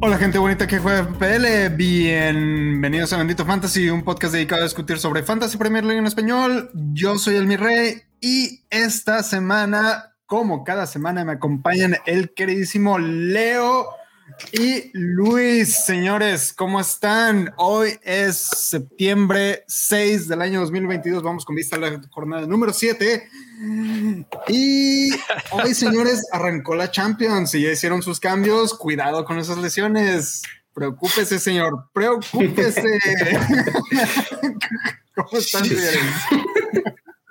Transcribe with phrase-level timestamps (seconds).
[0.00, 4.98] Hola gente bonita que juega PL, bienvenidos a Bendito Fantasy, un podcast dedicado a discutir
[4.98, 6.70] sobre Fantasy Premier League en español.
[6.92, 7.56] Yo soy el Mi
[8.20, 13.88] y esta semana, como cada semana, me acompañan el queridísimo Leo
[14.52, 15.84] y Luis.
[15.84, 17.52] Señores, ¿cómo están?
[17.56, 23.28] Hoy es septiembre 6 del año 2022, vamos con vista a la jornada número 7
[24.48, 25.10] y
[25.50, 28.74] hoy, señores, arrancó la Champions y ya hicieron sus cambios.
[28.74, 30.42] Cuidado con esas lesiones.
[30.74, 31.88] Preocúpese, señor.
[31.92, 32.82] Preocúpese.
[35.14, 35.64] ¿Cómo están?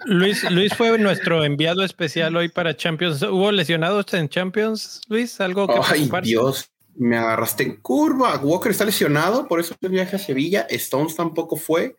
[0.05, 3.21] Luis, Luis fue nuestro enviado especial hoy para Champions.
[3.21, 5.39] ¿Hubo lesionados en Champions, Luis?
[5.39, 8.37] ¿Algo que Ay, Dios, me agarraste en curva.
[8.37, 10.67] Walker está lesionado, por eso el viaje a Sevilla.
[10.69, 11.95] Stones tampoco fue.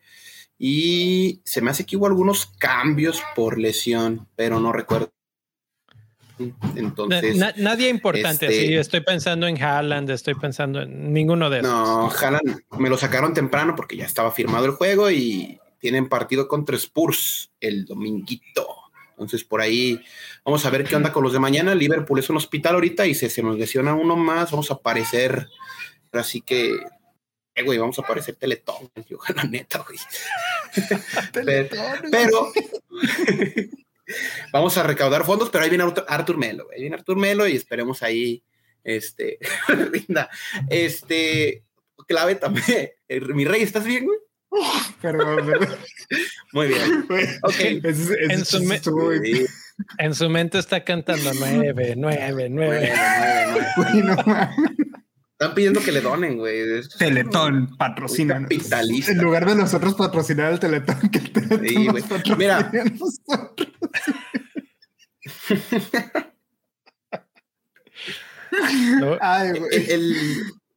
[0.59, 5.10] Y se me hace que hubo algunos cambios por lesión, pero no recuerdo.
[6.74, 7.37] Entonces.
[7.57, 8.46] nadie importante.
[8.46, 11.71] Este, estoy pensando en Haaland, estoy pensando en ninguno de esos.
[11.71, 16.49] No, Haaland me lo sacaron temprano porque ya estaba firmado el juego y tienen partido
[16.49, 18.84] contra Spurs el dominguito.
[19.15, 20.01] Entonces, por ahí
[20.45, 21.74] vamos a ver qué onda con los de mañana.
[21.74, 25.48] Liverpool es un hospital ahorita y si se nos lesiona uno más, vamos a aparecer.
[26.12, 26.76] Así que
[27.54, 29.98] eh, güey, vamos a aparecer Teletón, yo, la neta, güey.
[32.10, 32.52] pero,
[34.52, 38.02] vamos a recaudar fondos, pero ahí viene Artur Melo, ahí viene Artur Melo y esperemos
[38.02, 38.43] ahí,
[38.82, 39.38] este,
[40.68, 41.62] este,
[42.09, 42.90] clave también.
[43.09, 44.18] Mi rey, ¿estás bien, güey?
[45.01, 45.38] Perdón,
[46.52, 47.07] Muy bien.
[47.43, 47.60] Ok.
[47.60, 48.59] en, su
[49.99, 52.93] en, su mente está cantando nueve, nueve, nueve.
[55.33, 56.80] Están pidiendo que le donen, güey.
[56.99, 58.46] Teletón, patrocina.
[58.49, 61.89] En lugar de nosotros patrocinar el Teletón, que el Teletón sí,
[62.37, 62.71] Mira.
[69.21, 69.53] Ay,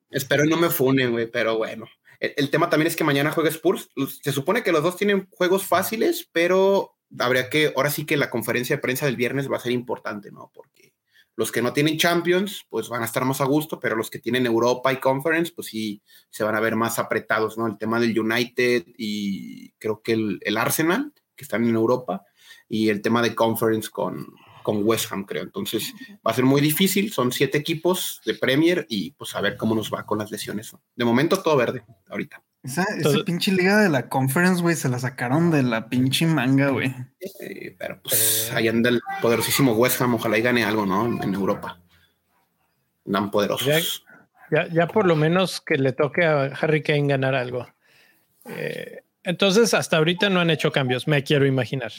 [0.10, 1.86] espero no me funen, güey, pero bueno.
[2.20, 3.90] El, tema también es que mañana juega Spurs.
[4.22, 8.30] Se supone que los dos tienen juegos fáciles, pero habría que, ahora sí que la
[8.30, 10.52] conferencia de prensa del viernes va a ser importante, ¿no?
[10.54, 10.94] Porque
[11.36, 14.18] los que no tienen Champions, pues van a estar más a gusto, pero los que
[14.18, 16.02] tienen Europa y Conference, pues sí
[16.32, 17.68] se van a ver más apretados, ¿no?
[17.68, 22.26] El tema del United y creo que el, Arsenal, que están en Europa,
[22.68, 24.34] y el tema de Conference con,
[24.68, 25.44] con West Ham, creo.
[25.44, 29.56] Entonces va a ser muy difícil, son siete equipos de Premier y pues a ver
[29.56, 30.76] cómo nos va con las lesiones.
[30.94, 32.44] De momento todo verde, ahorita.
[32.64, 32.86] Esa,
[33.26, 36.94] pinche liga de la conference, güey, se la sacaron de la pinche manga, güey.
[37.80, 41.24] pero pues ahí anda el poderosísimo West Ham, ojalá y gane algo, ¿no?
[41.24, 41.80] En Europa.
[43.10, 44.04] Tan poderosos.
[44.52, 47.68] Ya, ya, por lo menos que le toque a Harry Kane ganar algo.
[48.50, 51.94] Eh, entonces, hasta ahorita no han hecho cambios, me quiero imaginar.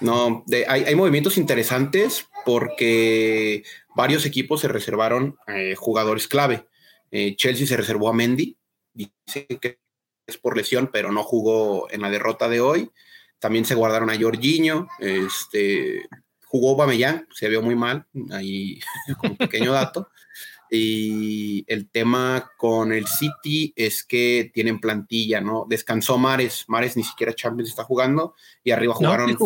[0.00, 3.62] No, hay, movimientos interesantes porque
[3.94, 6.66] varios equipos se reservaron eh, jugadores clave.
[7.10, 8.56] Eh, Chelsea se reservó a Mendy,
[8.92, 9.78] dice que
[10.26, 12.90] es por lesión, pero no jugó en la derrota de hoy.
[13.38, 16.08] También se guardaron a Jorginho, este,
[16.44, 18.80] jugó Bamellán, se vio muy mal, ahí
[19.18, 20.08] como pequeño dato.
[20.70, 25.66] Y el tema con el City es que tienen plantilla, ¿no?
[25.68, 29.36] Descansó Mares, Mares ni siquiera Champions está jugando, y arriba jugaron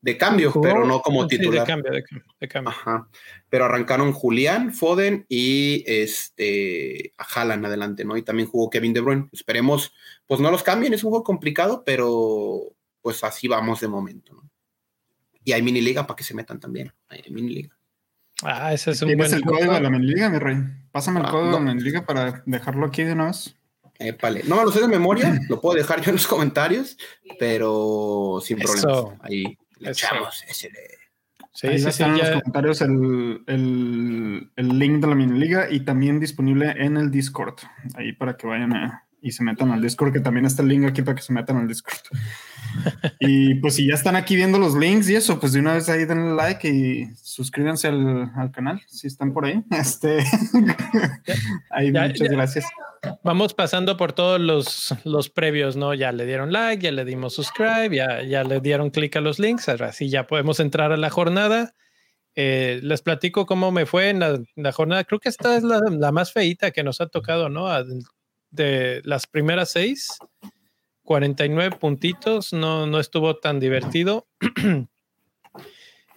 [0.00, 1.60] de cambio, pero no como titular.
[1.60, 2.70] de cambio, de, cambio.
[2.70, 3.08] Ajá.
[3.48, 8.16] Pero arrancaron Julián, Foden y este a Haaland adelante, ¿no?
[8.16, 9.28] Y también jugó Kevin De Bruyne.
[9.32, 9.92] Esperemos,
[10.26, 14.48] pues no los cambien, es un juego complicado, pero pues así vamos de momento, ¿no?
[15.44, 16.92] Y hay mini liga para que se metan también.
[17.08, 17.77] Hay mini liga.
[18.44, 20.58] Ah, ese es un ¿Tienes el código de la mini liga, mi rey?
[20.92, 23.56] Pásame el ah, código de la mini liga para dejarlo aquí de una vez.
[24.46, 26.96] No lo sé de memoria, lo puedo dejar yo en los comentarios,
[27.38, 29.18] pero sin problemas.
[29.22, 30.70] Ahí le echamos ese
[31.52, 35.66] Sí, Ahí sí, están en los comentarios el, el, el, link de la mini liga
[35.68, 37.56] y también disponible en el Discord.
[37.96, 38.72] Ahí para que vayan
[39.20, 41.56] y se metan al Discord, que también está el link aquí para que se metan
[41.56, 41.98] al Discord.
[43.20, 45.88] y pues si ya están aquí viendo los links y eso, pues de una vez
[45.88, 49.62] ahí denle like y suscríbanse al, al canal si están por ahí.
[49.70, 50.18] Este,
[51.70, 52.66] ahí muchas gracias.
[53.22, 55.94] Vamos pasando por todos los, los previos, ¿no?
[55.94, 59.38] Ya le dieron like, ya le dimos subscribe, ya, ya le dieron clic a los
[59.38, 61.74] links, así ya podemos entrar a la jornada.
[62.34, 65.04] Eh, les platico cómo me fue en la, jornada.
[65.04, 67.68] Creo que esta es la, la, más feita que nos ha tocado, ¿no?
[68.50, 70.08] De las primeras seis,
[71.02, 74.26] 49 puntitos, no, no estuvo tan divertido.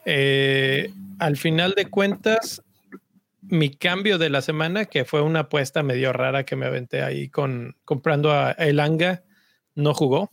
[0.03, 2.63] Eh, al final de cuentas,
[3.41, 7.29] mi cambio de la semana, que fue una apuesta medio rara que me aventé ahí
[7.29, 9.23] con comprando a Elanga,
[9.75, 10.31] no jugó.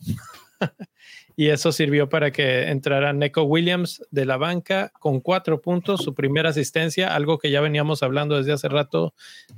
[1.39, 6.13] y eso sirvió para que entrara Neko Williams de la banca con cuatro puntos, su
[6.13, 9.13] primera asistencia, algo que ya veníamos hablando desde hace rato.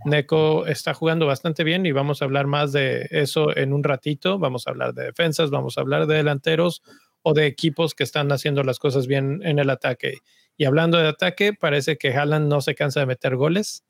[0.05, 4.37] Neko está jugando bastante bien y vamos a hablar más de eso en un ratito.
[4.37, 6.83] Vamos a hablar de defensas, vamos a hablar de delanteros
[7.23, 10.19] o de equipos que están haciendo las cosas bien en el ataque.
[10.57, 13.85] Y hablando de ataque, parece que Haaland no se cansa de meter goles.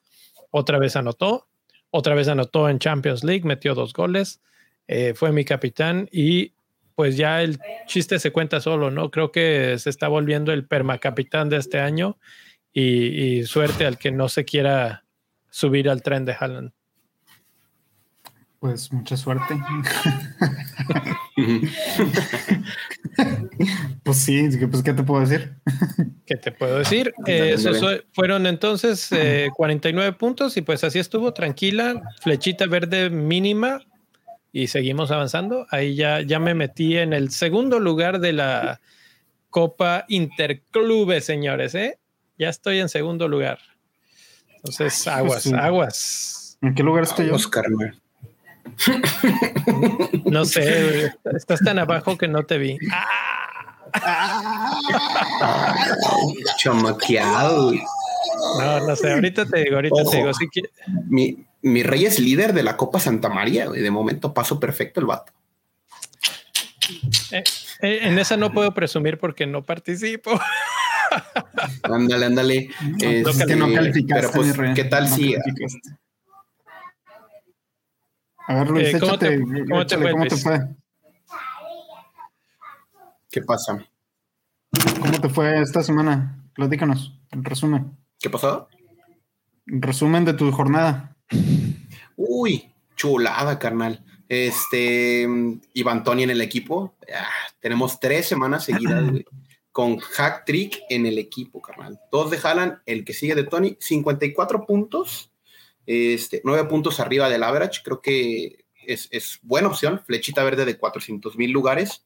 [0.49, 1.49] Otra vez anotó,
[1.89, 4.39] otra vez anotó en Champions League, metió dos goles.
[4.88, 6.53] Eh, fue mi capitán y
[7.01, 9.09] pues ya el chiste se cuenta solo, ¿no?
[9.09, 12.19] Creo que se está volviendo el permacapitán de este año
[12.71, 15.03] y, suerte al que no se quiera
[15.50, 16.74] subir al tren de Haaland.
[18.59, 19.59] Pues mucha suerte.
[24.03, 25.56] pues sí, pues ¿qué te puedo decir?
[26.27, 27.15] ¿Qué te puedo decir?
[27.25, 29.09] esos fueron entonces
[29.56, 33.81] 49 eh, puntos y pues así estuvo, tranquila, flechita verde mínima
[34.51, 35.65] y seguimos avanzando.
[35.69, 38.81] Ahí ya, ya me metí en el segundo lugar de la
[39.50, 41.75] Copa Interclubes, señores.
[41.75, 42.00] ¿eh?
[42.38, 43.59] Ya estoy en segundo lugar.
[44.56, 46.57] Entonces, aguas, aguas.
[46.62, 47.36] ¿En qué lugar estoy yo?
[47.36, 47.65] Oscar,
[50.25, 52.77] No sé, estás tan abajo que no te vi.
[56.57, 57.74] Chamaqueado.
[58.59, 60.31] No, no sé, ahorita te digo, ahorita te digo.
[60.51, 60.62] que...
[61.07, 64.99] mi, mi rey es líder de la Copa Santa María, y De momento paso perfecto
[64.99, 65.33] el vato.
[67.31, 67.43] Eh,
[67.81, 70.31] eh, en esa no puedo presumir porque no participo.
[71.83, 72.69] ándale, ándale.
[72.99, 75.35] Que no este, calificaste, pero pues, ¿qué tal si?
[78.47, 80.59] A ver, Luis, eh, ¿cómo, te, ¿cómo, te, fue,
[83.29, 83.85] ¿Qué pasa?
[84.99, 86.43] ¿Cómo te fue esta semana?
[86.53, 87.97] Platícanos, en resumen.
[88.19, 88.67] ¿Qué pasó?
[89.65, 91.10] resumen de tu jornada.
[92.15, 94.03] Uy, chulada, carnal.
[94.29, 95.27] Este,
[95.73, 96.95] Iván Tony en el equipo.
[97.13, 97.27] Ah,
[97.59, 99.03] tenemos tres semanas seguidas,
[99.71, 101.99] con hack trick en el equipo, carnal.
[102.11, 105.31] Dos de Haaland, el que sigue de Tony, 54 puntos,
[105.85, 107.81] este, 9 puntos arriba del average.
[107.83, 110.01] Creo que es, buena opción.
[110.05, 112.03] Flechita verde de 400 mil lugares.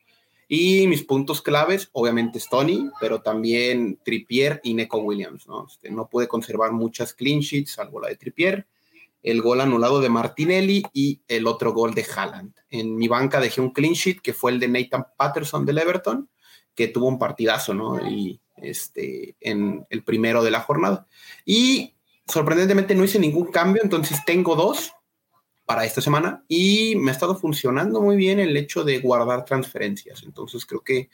[0.48, 5.66] Y mis puntos claves, obviamente es Tony, pero también Trippier y Neko Williams, ¿no?
[5.68, 8.68] Este, no puede conservar muchas clean sheets, salvo la de Trippier
[9.26, 12.54] el gol anulado de Martinelli y el otro gol de Haaland.
[12.70, 16.30] En mi banca dejé un clean sheet que fue el de Nathan Patterson del Everton,
[16.76, 18.08] que tuvo un partidazo, ¿no?
[18.08, 21.08] Y este, en el primero de la jornada.
[21.44, 21.96] Y
[22.28, 24.92] sorprendentemente no hice ningún cambio, entonces tengo dos
[25.66, 30.22] para esta semana y me ha estado funcionando muy bien el hecho de guardar transferencias.
[30.22, 31.10] Entonces creo que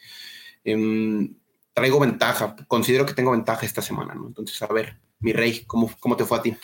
[0.66, 1.34] em,
[1.74, 4.28] traigo ventaja, considero que tengo ventaja esta semana, ¿no?
[4.28, 6.58] Entonces, a ver, mi rey, ¿cómo, cómo te fue a ti?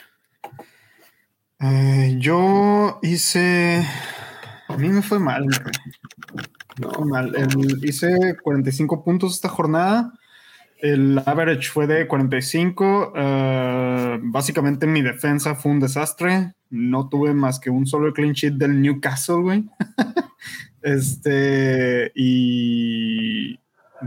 [1.59, 3.83] Eh, yo hice.
[4.67, 5.47] A mí me fue mal.
[6.79, 7.33] No, mal.
[7.81, 10.13] hice 45 puntos esta jornada.
[10.79, 13.13] El average fue de 45.
[13.15, 16.53] Eh, básicamente mi defensa fue un desastre.
[16.69, 19.65] No tuve más que un solo clean sheet del Newcastle, güey.
[20.83, 22.11] este.
[22.13, 23.59] Y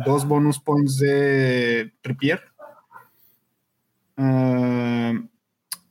[0.07, 2.41] dos bonus points de Trippier.
[4.17, 5.30] Uh,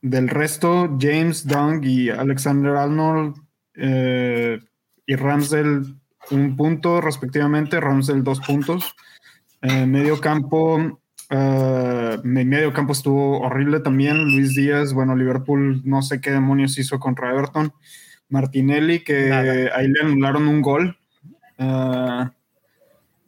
[0.01, 3.35] del resto, James Dung y Alexander Arnold
[3.75, 4.59] eh,
[5.05, 5.95] y Ramsdell
[6.31, 8.95] un punto respectivamente, Ramsdell dos puntos.
[9.61, 14.23] Eh, medio campo, eh, medio campo estuvo horrible también.
[14.23, 17.73] Luis Díaz, bueno, Liverpool no sé qué demonios hizo contra Everton.
[18.29, 19.33] Martinelli, que
[19.73, 20.97] ahí le anularon un gol.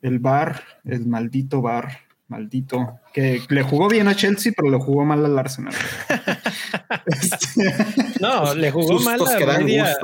[0.01, 5.05] el bar, el maldito bar maldito, que le jugó bien a Chelsea, pero le jugó
[5.05, 5.73] mal al Arsenal.
[7.05, 7.73] Este,
[8.19, 9.97] no, le jugó mal a media,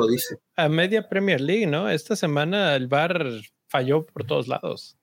[0.56, 1.90] a media Premier League, ¿no?
[1.90, 3.26] Esta semana el VAR
[3.68, 4.98] falló por todos lados.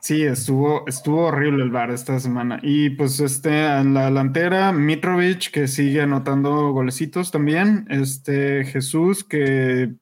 [0.00, 2.60] Sí, estuvo, estuvo horrible el VAR esta semana.
[2.62, 7.86] Y pues este, en la delantera, Mitrovic, que sigue anotando golecitos también.
[7.88, 9.94] Este, Jesús, que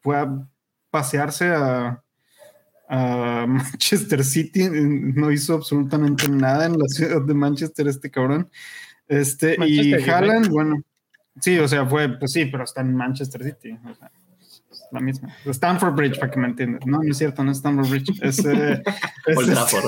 [0.00, 0.46] fue a
[0.90, 2.02] pasearse a,
[2.90, 8.50] Manchester City, no hizo absolutamente nada en la ciudad de Manchester este cabrón.
[9.06, 10.82] Este, y Haaland, bueno,
[11.40, 15.00] sí, o sea, fue, pues sí, pero está en Manchester City, o sea, es la
[15.00, 15.34] misma.
[15.46, 16.84] Stanford Bridge, para que me entiendas.
[16.84, 18.10] No, no es cierto, no es Stanford Bridge.
[18.22, 18.82] Es, eh,
[19.26, 19.84] es, Old Trafford,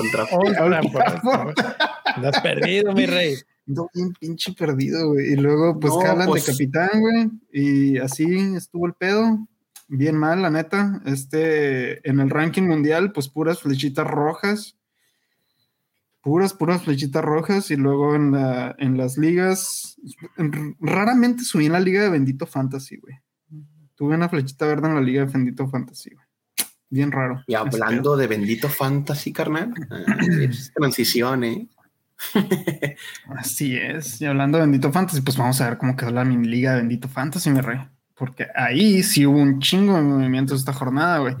[0.61, 2.41] Old Trafford.
[2.41, 3.35] perdido, mi rey.
[3.65, 5.33] No, bien pinche perdido, güey.
[5.33, 7.29] Y luego, pues, Haaland de pues capitán, güey.
[7.51, 9.39] Y así estuvo el pedo
[9.87, 11.01] bien mal, la neta.
[11.05, 14.77] Este, en el ranking mundial, pues puras flechitas rojas.
[16.21, 19.97] puras, puras flechitas rojas y luego en, la, en las ligas,
[20.79, 23.19] raramente subí en la liga de Bendito Fantasy, güey.
[23.95, 26.25] Tuve una flechita verde en la liga de Bendito Fantasy, güey.
[26.89, 27.43] Bien raro.
[27.47, 30.17] Y hablando de Bendito Fantasy, carnal, ah,
[30.75, 31.67] transición, ¿eh?
[33.35, 34.21] Así es.
[34.21, 36.77] Y hablando de Bendito Fantasy, pues vamos a ver cómo quedó la mini liga de
[36.77, 37.79] Bendito Fantasy, mi rey.
[38.15, 41.35] Porque ahí sí hubo un chingo de movimientos esta jornada, güey.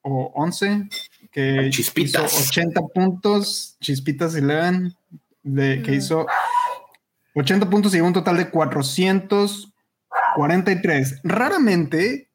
[0.03, 0.89] o 11,
[1.31, 4.95] que hizo 80 puntos, Chispitas 11,
[5.43, 6.27] de, que hizo
[7.35, 9.71] 80 puntos y un total de 400
[10.35, 11.21] 43.
[11.25, 12.29] Raramente,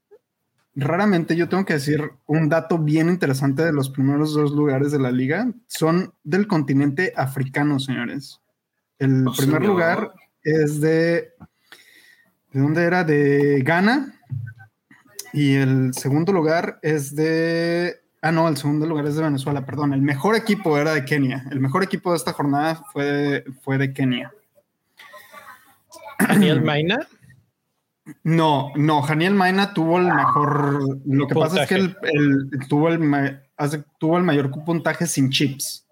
[0.76, 5.00] raramente yo tengo que decir un dato bien interesante de los primeros dos lugares de
[5.00, 5.52] la liga.
[5.68, 8.42] Son del continente africano, señores.
[9.00, 11.34] El primer lugar es de...
[12.52, 13.04] ¿De dónde era?
[13.04, 14.14] De Ghana.
[15.34, 18.02] Y el segundo lugar es de...
[18.26, 19.94] Ah, no, el segundo lugar es de Venezuela, perdón.
[19.94, 21.46] El mejor equipo era de Kenia.
[21.52, 24.34] El mejor equipo de esta jornada fue fue de Kenia.
[26.28, 27.08] Daniel Maina.
[28.24, 31.00] No, no, Janiel Maina tuvo el mejor.
[31.06, 31.96] Lo que pasa es que él,
[32.68, 33.00] tuvo, el,
[34.00, 35.86] tuvo el mayor puntaje sin chips.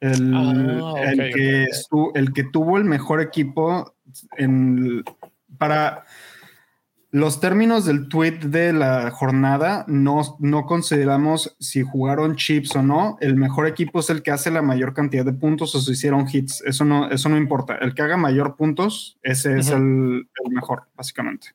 [0.00, 1.68] El, ah, que,
[2.14, 3.94] el que tuvo el mejor equipo
[4.36, 5.04] en,
[5.58, 6.06] para
[7.10, 13.16] los términos del tweet de la jornada, no, no consideramos si jugaron chips o no.
[13.20, 16.26] El mejor equipo es el que hace la mayor cantidad de puntos o si hicieron
[16.30, 16.62] hits.
[16.66, 17.76] Eso no, eso no importa.
[17.76, 21.48] El que haga mayor puntos, ese es el, mejor, básicamente.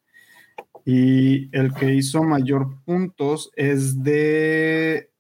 [0.86, 5.12] Y el que hizo mayor puntos es de,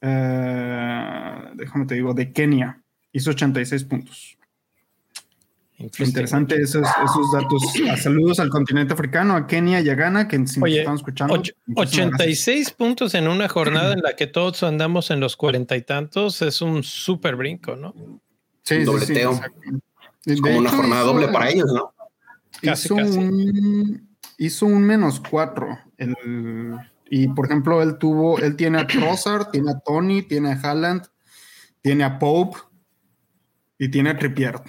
[0.00, 2.82] eh, déjame te digo, de Kenia.
[3.12, 4.37] Hizo 86 puntos.
[5.78, 7.62] Interesante esos, esos datos.
[8.02, 11.40] saludos al continente africano, a Kenia y a Ghana, que si Oye, están escuchando.
[11.76, 16.42] 86 puntos en una jornada en la que todos andamos en los cuarenta y tantos
[16.42, 17.94] es un súper brinco, ¿no?
[18.64, 19.40] Sí, dobleteo.
[20.26, 21.94] es como una jornada doble para ellos, ¿no?
[22.60, 25.78] Casi, hizo, Un, hizo un menos cuatro.
[27.08, 31.06] y por ejemplo, él tuvo, él tiene a Trossard, tiene a Tony, tiene a Haaland,
[31.82, 32.58] tiene a Pope
[33.78, 34.60] y tiene a Trippier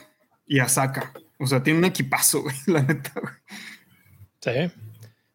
[0.49, 1.13] y a Saka.
[1.37, 3.33] O sea, tiene un equipazo, güey, la neta, güey.
[4.41, 4.73] Sí.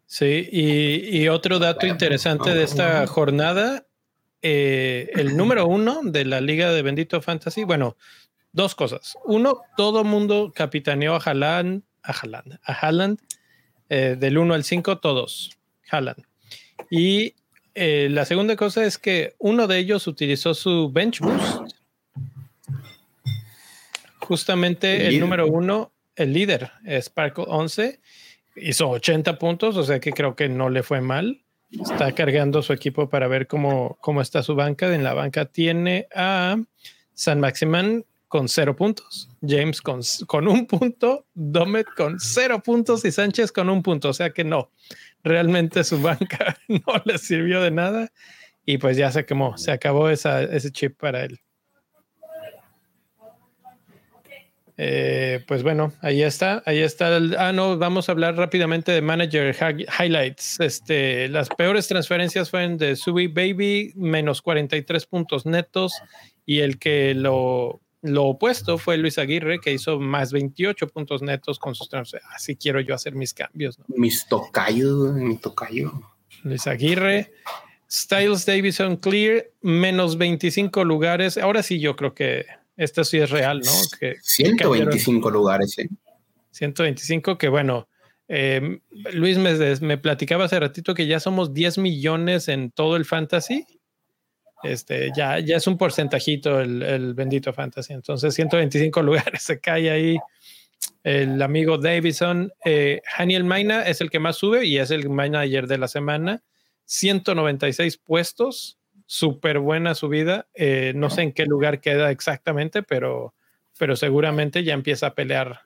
[0.07, 3.85] Sí, y, otro dato interesante de esta jornada,
[4.43, 7.97] eh, el número uno de la Liga de Bendito Fantasy, bueno,
[8.53, 9.19] dos cosas.
[9.25, 13.19] Uno, todo mundo capitaneó a Haaland, a Haaland, a Haaland,
[13.89, 15.51] eh, del 1 al 5, todos,
[15.91, 16.23] Haaland.
[16.91, 17.35] Y
[17.75, 21.75] eh, la segunda cosa es que uno de ellos utilizó su bench boost
[24.25, 28.01] Justamente el, número uno, el líder, Sparkle 11,
[28.57, 31.43] hizo 80 puntos, o sea que creo que no le fue mal.
[31.71, 34.95] Está cargando su equipo para ver cómo, cómo está su banca.
[34.95, 36.57] En la banca tiene a
[37.15, 43.13] San Maximan con cero puntos, James con, con un punto, Domet con cero puntos y
[43.13, 44.09] Sánchez con un punto.
[44.09, 44.71] O sea que no,
[45.23, 48.13] realmente su banca no le sirvió de nada
[48.67, 51.41] y pues ya se quemó, se acabó esa, ese chip para él.
[54.77, 57.17] Eh, pues bueno, ahí está, ahí está.
[57.39, 59.55] ah, no, vamos a hablar rápidamente de Manager
[59.99, 60.59] Highlights.
[60.61, 65.95] Este, las peores transferencias fueron de Subi Baby, menos 43 puntos netos,
[66.45, 71.59] y el que lo, lo opuesto fue Luis Aguirre, que hizo más 28 puntos netos
[71.61, 72.35] con sus transferencias.
[72.35, 73.79] Así quiero yo hacer mis cambios.
[73.87, 75.93] Mis tocayos, mi tocayo.
[76.43, 77.33] Luis Aguirre.
[77.89, 81.39] Styles Davison Clear, menos 25 lugares.
[81.39, 82.45] Ahora sí, yo creo que
[82.77, 83.73] esto sí es real, ¿no?
[83.99, 85.89] Que, 125 lugares, ¿eh?
[86.51, 87.89] 125, que bueno,
[88.29, 88.81] eh,
[89.13, 93.67] Luis me, me, platicaba hace ratito que ya somos 10 millones en todo el fantasy.
[94.63, 97.93] Este, ya, ya es un porcentajito el, el bendito fantasy.
[97.93, 100.17] Entonces, 125 lugares se cae ahí.
[101.03, 105.67] El amigo Davison, eh, Daniel Maina es el que más sube y es el manager
[105.67, 106.43] de la semana.
[106.87, 110.49] 196 puestos súper buena subida.
[110.55, 113.35] Eh, no sé en qué lugar queda exactamente, pero,
[113.79, 115.63] pero seguramente ya empieza a pelear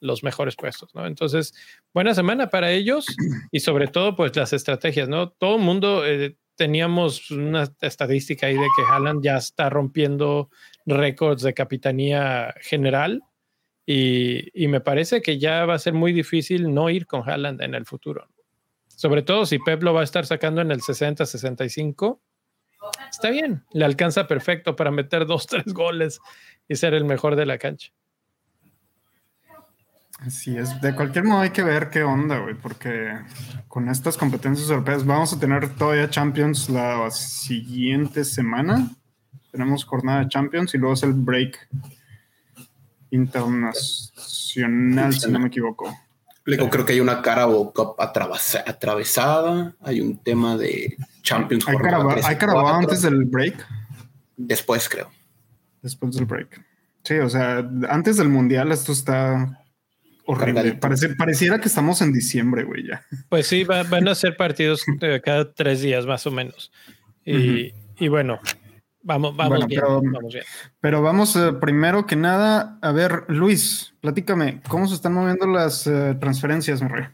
[0.00, 1.06] los mejores puestos, ¿no?
[1.06, 1.54] Entonces,
[1.92, 3.06] buena semana para ellos
[3.52, 5.30] y sobre todo, pues las estrategias, ¿no?
[5.30, 10.50] Todo el mundo eh, teníamos una estadística ahí de que Haaland ya está rompiendo
[10.86, 13.22] récords de capitanía general
[13.86, 17.60] y, y, me parece que ya va a ser muy difícil no ir con Haaland
[17.62, 18.28] en el futuro.
[18.86, 22.20] Sobre todo si Pep lo va a estar sacando en el 60-65.
[23.10, 26.20] Está bien, le alcanza perfecto para meter dos, tres goles
[26.68, 27.92] y ser el mejor de la cancha.
[30.20, 33.18] Así es, de cualquier modo hay que ver qué onda, güey, porque
[33.68, 38.90] con estas competencias europeas vamos a tener todavía Champions la siguiente semana.
[39.50, 41.68] Tenemos jornada de Champions y luego es el break
[43.10, 45.90] internacional, si no me equivoco.
[46.44, 47.46] Creo que hay una cara
[48.66, 51.66] atravesada, hay un tema de Champions.
[51.68, 53.66] ¿Hay Carabao antes del break?
[54.36, 55.10] Después, creo.
[55.82, 56.64] Después del break.
[57.04, 59.58] Sí, o sea, antes del Mundial esto está
[60.26, 60.74] horrible.
[60.74, 63.02] pareciera que estamos en diciembre, güey, ya.
[63.28, 64.84] Pues sí, van a ser partidos
[65.24, 66.70] cada tres días más o menos.
[67.24, 68.40] Y, y bueno,
[69.02, 70.44] Vamos, vamos, bien, pero, vamos bien.
[70.80, 75.86] Pero vamos eh, primero que nada, a ver, Luis, platícame, ¿cómo se están moviendo las
[75.86, 77.06] uh, transferencias, mi rey?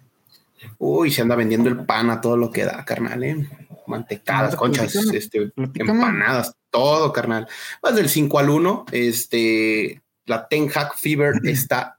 [0.78, 3.48] Uy, se anda vendiendo el pan a todo lo que da, carnal, ¿eh?
[3.86, 7.46] Mantecadas, conchas, este, empanadas, todo, carnal.
[7.82, 11.96] Más del 5 al 1, este, la Ten Hack Fever está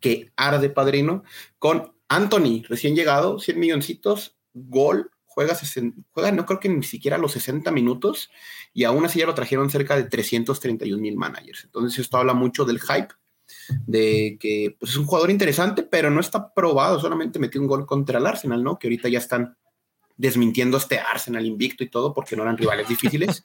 [0.00, 1.24] que arde, padrino,
[1.58, 5.58] con Anthony, recién llegado, 100 milloncitos, gol juega,
[6.12, 8.30] juega no creo que ni siquiera los 60 minutos
[8.72, 11.64] y aún así ya lo trajeron cerca de 331 mil managers.
[11.64, 13.14] Entonces esto habla mucho del hype,
[13.86, 17.84] de que pues, es un jugador interesante, pero no está probado, solamente metió un gol
[17.84, 18.78] contra el Arsenal, ¿no?
[18.78, 19.56] Que ahorita ya están
[20.16, 23.44] desmintiendo este Arsenal invicto y todo porque no eran rivales difíciles.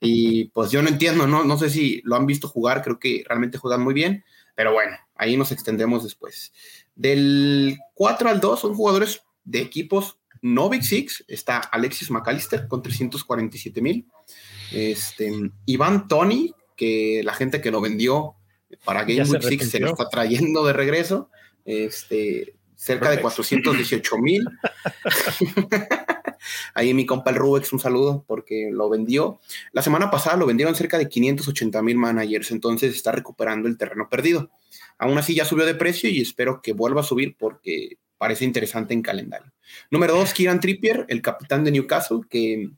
[0.00, 1.44] y pues yo no entiendo, ¿no?
[1.44, 4.96] No sé si lo han visto jugar, creo que realmente juegan muy bien, pero bueno,
[5.14, 6.52] ahí nos extendemos después.
[6.94, 12.82] Del 4 al 2 son jugadores de equipos no Big Six, está Alexis McAllister con
[12.82, 14.06] 347 mil.
[14.72, 15.32] Este,
[15.64, 18.34] Iván Tony, que la gente que lo vendió
[18.84, 21.30] para Game Week 6 se lo está trayendo de regreso.
[21.64, 24.44] Este, cerca de 418 mil.
[26.74, 29.40] Ahí mi compa el Rubex, un saludo porque lo vendió.
[29.72, 34.08] La semana pasada lo vendieron cerca de 580 mil managers, entonces está recuperando el terreno
[34.08, 34.50] perdido.
[34.98, 38.94] Aún así ya subió de precio y espero que vuelva a subir porque parece interesante
[38.94, 39.52] en calendario.
[39.90, 42.70] Número dos, Kieran Trippier, el capitán de Newcastle, que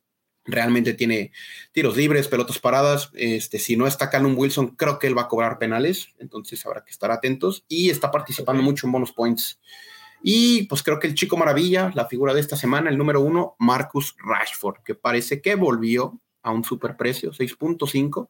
[0.46, 1.32] realmente tiene
[1.72, 3.10] tiros libres, pelotas paradas.
[3.14, 6.84] Este, si no está Callum Wilson, creo que él va a cobrar penales, entonces habrá
[6.84, 7.64] que estar atentos.
[7.68, 9.60] Y está participando mucho en bonus points.
[10.22, 13.54] Y pues creo que el chico maravilla, la figura de esta semana, el número uno,
[13.58, 18.28] Marcus Rashford, que parece que volvió a un superprecio, 6.5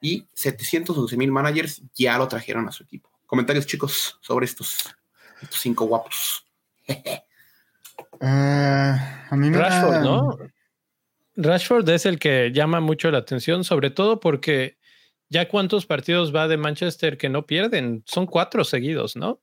[0.00, 3.10] y 711 mil managers ya lo trajeron a su equipo.
[3.26, 4.94] Comentarios, chicos, sobre estos,
[5.42, 6.46] estos cinco guapos.
[8.20, 10.38] A mí Rashford, ¿no?
[11.36, 14.76] Rashford es el que llama mucho la atención, sobre todo porque
[15.28, 19.40] ya cuántos partidos va de Manchester que no pierden, son cuatro seguidos, ¿no?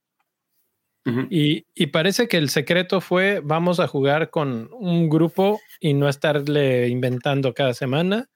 [1.30, 6.88] Y, parece que el secreto fue vamos a jugar con un grupo y no estarle
[6.88, 8.30] inventando cada semana.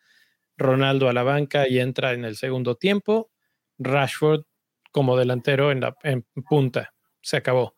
[0.56, 3.32] Ronaldo a la banca y entra en el segundo tiempo.
[3.80, 4.44] Rashford
[4.92, 6.94] como delantero en la en punta.
[7.22, 7.76] Se acabó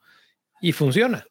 [0.62, 1.25] y funciona.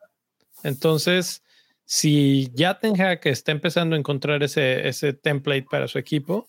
[0.63, 1.43] Entonces,
[1.85, 6.49] si ya tenga que está empezando a encontrar ese, ese template para su equipo,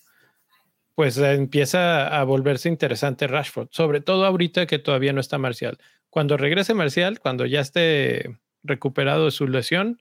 [0.96, 5.78] pues empieza a volverse interesante Rashford, sobre todo ahorita que todavía no está Marcial.
[6.12, 10.00] Cuando regrese Marcial, cuando ya esté recuperado de su lesión,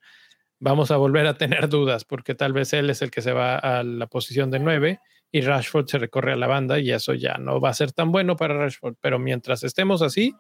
[0.58, 3.56] vamos a volver a tener dudas, porque tal vez él es el que se va
[3.56, 5.00] a la posición de nueve
[5.32, 8.10] y Rashford se recorre a la banda y eso ya no va a ser tan
[8.10, 10.34] bueno para Rashford, pero mientras estemos así,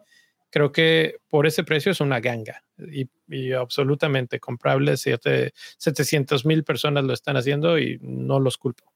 [0.50, 4.96] creo que por ese precio es una ganga y, absolutamente comprable.
[4.96, 8.92] 700 mil personas lo están haciendo y no los culpo.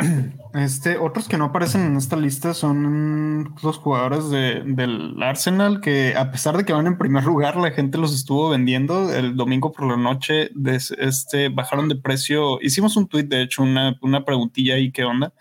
[0.54, 6.14] Este, otros que no aparecen en esta lista son los jugadores de, del Arsenal que
[6.16, 9.72] a pesar de que van en primer lugar, la gente los estuvo vendiendo el domingo
[9.72, 10.52] por la noche.
[10.98, 12.60] este, bajaron de precio.
[12.62, 15.32] Hicimos un tweet, de hecho, una, una preguntilla ahí, ¿qué onda?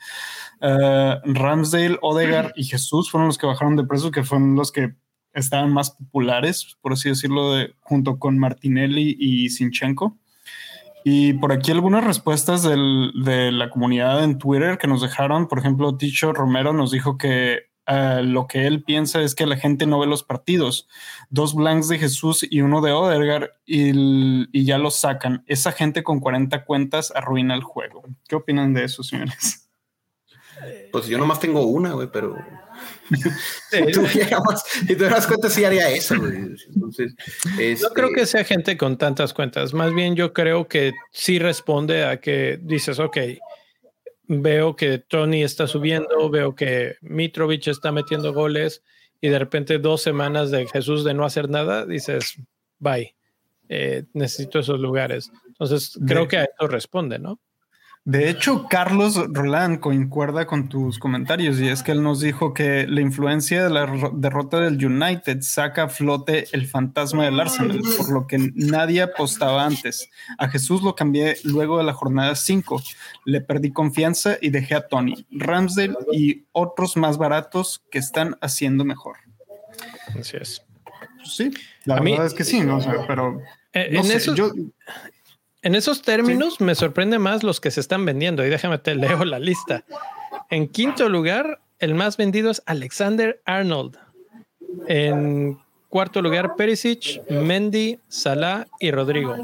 [0.62, 4.96] Uh, Ramsdale, Odegar y Jesús fueron los que bajaron de precio, que fueron los que
[5.34, 10.18] estaban más populares, por así decirlo, junto con Martinelli y Sinchenko.
[11.04, 15.48] Y por aquí algunas respuestas de la comunidad en Twitter que nos dejaron.
[15.48, 19.58] Por ejemplo, Ticho Romero nos dijo que uh, lo que él piensa es que la
[19.58, 20.88] gente no ve los partidos.
[21.30, 25.44] Dos blanks de Jesús y uno de Odegaard y, y ya los sacan.
[25.48, 28.04] Esa gente con 40 cuentas arruina el juego.
[28.28, 29.70] ¿Qué opinan de eso, señores?
[30.92, 32.38] Pues yo nomás tengo una, güey, pero
[33.69, 36.15] si tuvieras cuentas, sí haría eso.
[36.15, 37.15] Entonces,
[37.82, 39.74] no creo que sea gente con tantas cuentas.
[39.74, 43.17] Más bien, yo creo que sí responde a que dices, ok,
[44.28, 48.84] veo que Tony está subiendo, veo que Mitrovic está metiendo goles
[49.22, 52.36] y de repente dos semanas de Jesús de no hacer nada, dices,
[52.80, 53.15] bye,
[53.69, 55.32] eh, necesito esos lugares.
[55.48, 57.39] Entonces, creo que a eso responde, ¿no?
[58.06, 62.86] De hecho, Carlos Roland concuerda con tus comentarios y es que él nos dijo que
[62.86, 68.12] la influencia de la derrota del United saca a flote el fantasma del Arsenal, por
[68.12, 70.10] lo que nadie apostaba antes.
[70.38, 72.84] A Jesús lo cambié luego de la jornada 5.
[73.24, 78.84] Le perdí confianza y dejé a Tony, Ramsdale y otros más baratos que están haciendo
[78.84, 79.16] mejor.
[80.20, 80.62] Así es.
[81.24, 81.52] Sí,
[81.86, 82.80] la verdad es que sí, ¿no?
[83.08, 83.39] pero
[83.72, 84.52] eh, en eso, yo,
[85.63, 89.23] en esos términos me sorprende más los que se están vendiendo y déjame te leo
[89.26, 89.84] la lista.
[90.49, 93.97] En quinto lugar, el más vendido es Alexander Arnold.
[94.88, 99.36] En cuarto lugar, Perisic, Mendy, Salah y Rodrigo.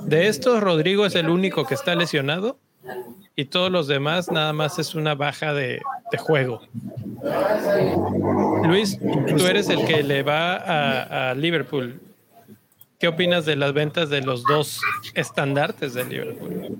[0.00, 2.58] De estos, Rodrigo es el único que está lesionado
[3.36, 5.80] y todos los demás nada más es una baja de,
[6.18, 6.62] juego.
[8.64, 8.98] Luis,
[9.36, 12.00] tú eres el que le va a Liverpool.
[13.04, 14.80] ¿Qué opinas de las ventas de los dos
[15.12, 16.78] estandartes de Liverpool?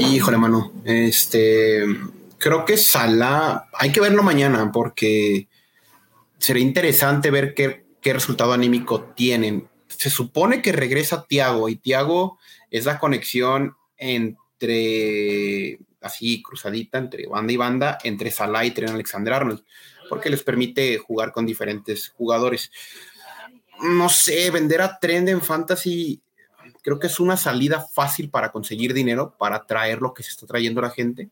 [0.00, 0.72] Híjole, mano.
[0.84, 1.84] Este,
[2.36, 5.46] creo que Salah, hay que verlo mañana porque
[6.38, 9.68] sería interesante ver qué, qué resultado anímico tienen.
[9.86, 12.40] Se supone que regresa Tiago y Tiago
[12.72, 19.32] es la conexión entre, así cruzadita, entre banda y banda, entre Salah y Tren Alexander
[19.34, 19.62] Arnold
[20.08, 22.70] porque les permite jugar con diferentes jugadores.
[23.80, 26.22] No sé, vender a Trend en Fantasy
[26.84, 30.46] creo que es una salida fácil para conseguir dinero, para traer lo que se está
[30.46, 31.30] trayendo la gente,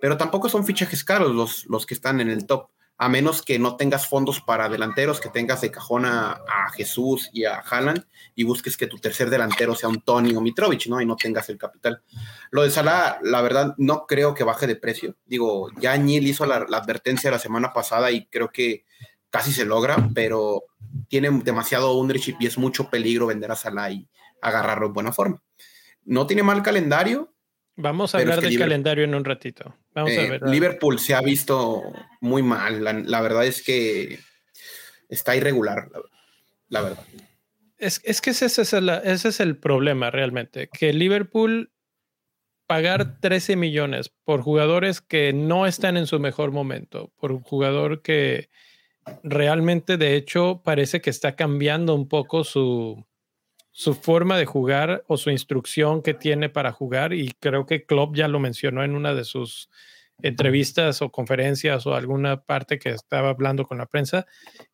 [0.00, 3.58] pero tampoco son fichajes caros los, los que están en el top a menos que
[3.58, 6.40] no tengas fondos para delanteros, que tengas de cajón a,
[6.74, 10.86] Jesús y a Haaland y busques que tu tercer delantero sea un Tony o Mitrovic,
[10.86, 11.00] ¿no?
[11.00, 12.02] Y no tengas el capital.
[12.50, 15.16] Lo de Salah, la verdad, no creo que baje de precio.
[15.26, 18.84] Digo, ya Neil hizo la, advertencia la semana pasada y creo que
[19.28, 20.62] casi se logra, pero
[21.08, 24.08] tiene demasiado ownership y es mucho peligro vender a Salah y
[24.40, 25.42] agarrarlo en buena forma.
[26.04, 27.34] No tiene mal calendario,
[27.76, 29.74] Vamos a hablar del calendario en un ratito.
[29.94, 30.42] Vamos a eh, ver.
[30.42, 31.82] Liverpool se ha visto
[32.20, 32.84] muy mal.
[33.06, 34.18] La, verdad es que
[35.08, 35.88] está irregular,
[36.68, 37.04] la, verdad.
[37.78, 41.72] Es, que ese es, el, ese es el problema realmente, que Liverpool
[42.66, 48.02] pagar 13 millones por jugadores que no están en su mejor momento, por un jugador
[48.02, 48.48] que
[49.22, 53.04] realmente de hecho parece que está cambiando un poco su,
[53.72, 58.14] su forma de jugar o su instrucción que tiene para jugar y creo que Klopp
[58.14, 59.70] ya lo mencionó en una de sus
[60.22, 64.26] entrevistas o conferencias o alguna parte que estaba hablando con la prensa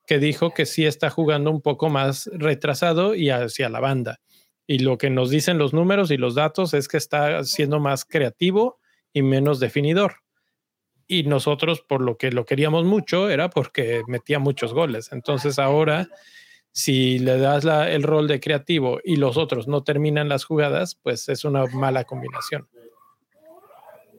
[0.06, 4.20] que dijo que sí está jugando un poco más retrasado y hacia la banda.
[4.66, 8.04] Y lo que nos dicen los números y los datos es que está siendo más
[8.04, 8.80] creativo
[9.12, 10.16] y menos definidor.
[11.06, 15.10] Y nosotros, por lo que lo queríamos mucho, era porque metía muchos goles.
[15.10, 16.08] Entonces ahora
[16.72, 21.28] si le das el rol de creativo y los otros no terminan las jugadas, pues
[21.28, 22.68] es una mala combinación.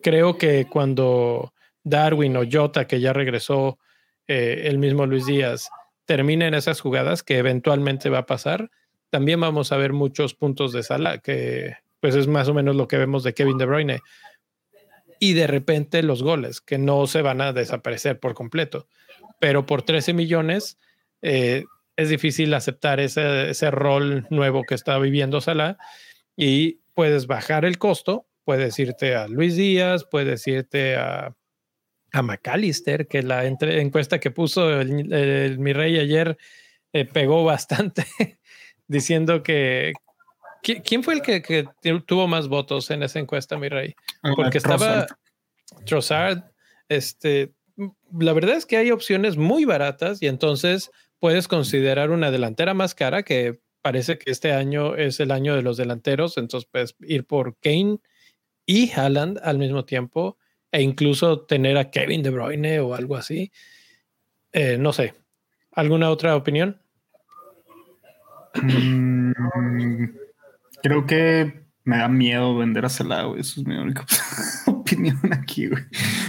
[0.01, 3.79] Creo que cuando Darwin o Jota, que ya regresó
[4.27, 5.69] eh, el mismo Luis Díaz,
[6.05, 8.71] terminen esas jugadas, que eventualmente va a pasar,
[9.09, 12.87] también vamos a ver muchos puntos de sala, que pues es más o menos lo
[12.87, 13.99] que vemos de Kevin De Bruyne.
[15.19, 18.87] Y de repente los goles, que no se van a desaparecer por completo,
[19.39, 20.77] pero por 13 millones,
[21.21, 21.65] eh,
[21.99, 25.77] es difícil aceptar ese, ese rol nuevo que está viviendo Salah
[26.37, 31.35] y puedes bajar el costo, puedes irte a Luis Díaz, puedes irte a,
[32.13, 36.37] a McAllister, que la encuesta que puso el, mi rey ayer
[36.93, 38.05] eh, pegó bastante,
[38.87, 39.91] diciendo que,
[40.61, 41.67] ¿Quién fue el que,
[42.05, 43.95] tuvo más votos en esa encuesta, mi rey?
[44.23, 45.05] Ah, Porque estaba
[45.85, 46.43] Trossard.
[46.89, 47.53] Este,
[48.17, 52.95] la verdad es que hay opciones muy baratas y entonces puedes considerar una delantera más
[52.95, 57.25] cara, que parece que este año es el año de los delanteros, entonces puedes ir
[57.25, 57.99] por Kane
[58.65, 60.37] y Haaland al mismo tiempo,
[60.71, 63.51] e incluso tener a Kevin De Bruyne o algo así.
[64.51, 65.13] Eh, no sé.
[65.71, 66.81] ¿Alguna otra opinión?
[68.61, 69.31] Mm,
[70.81, 74.05] creo que me da miedo vender a Salah, Eso es mi única
[74.89, 75.83] opinión aquí, güey.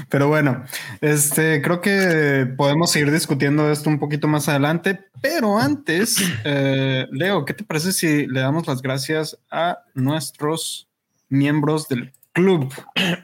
[0.08, 0.64] Pero bueno,
[1.00, 5.06] este creo que podemos seguir discutiendo esto un poquito más adelante.
[5.20, 10.88] Pero antes, eh, Leo, ¿qué te parece si le damos las gracias a nuestros
[11.28, 12.72] miembros del club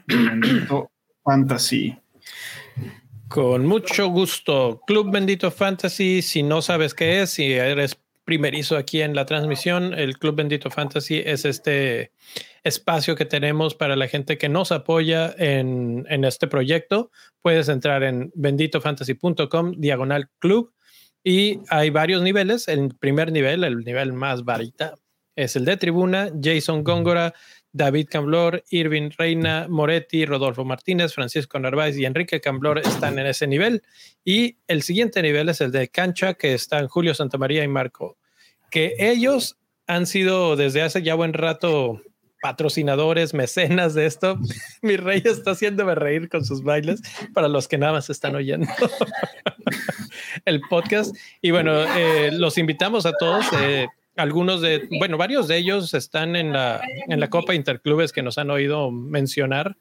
[0.07, 0.91] Bendito
[1.23, 1.97] Fantasy?
[3.27, 4.81] Con mucho gusto.
[4.87, 7.97] Club Bendito Fantasy, si no sabes qué es, si eres
[8.27, 9.93] primerizo aquí en la transmisión.
[9.93, 12.11] El Club Bendito Fantasy es este
[12.61, 17.09] espacio que tenemos para la gente que nos apoya en, este proyecto.
[17.41, 20.73] Puedes entrar en benditofantasy.com, diagonal club,
[21.23, 22.67] y hay varios niveles.
[22.67, 24.95] El primer nivel, el nivel más varita,
[25.37, 26.29] es el de tribuna.
[26.43, 27.33] Jason Góngora,
[27.73, 33.47] David Camblor, Irving Reina, Moretti, Rodolfo Martínez, Francisco Narváez y Enrique Camblor están en ese
[33.47, 33.83] nivel.
[34.23, 38.17] Y el siguiente nivel es el de cancha, que están Julio Santamaría y Marco,
[38.71, 42.01] que ellos han sido desde hace ya buen rato
[42.41, 44.37] patrocinadores, mecenas de esto.
[44.81, 47.01] Mi rey está haciéndome reír con sus bailes
[47.33, 48.67] para los que nada más están oyendo
[50.45, 51.15] el podcast.
[51.41, 53.45] Y bueno, eh, los invitamos a todos.
[53.59, 58.23] Eh, algunos de, bueno, varios de ellos están en la, en la Copa Interclubes que
[58.23, 59.77] nos han oído mencionar,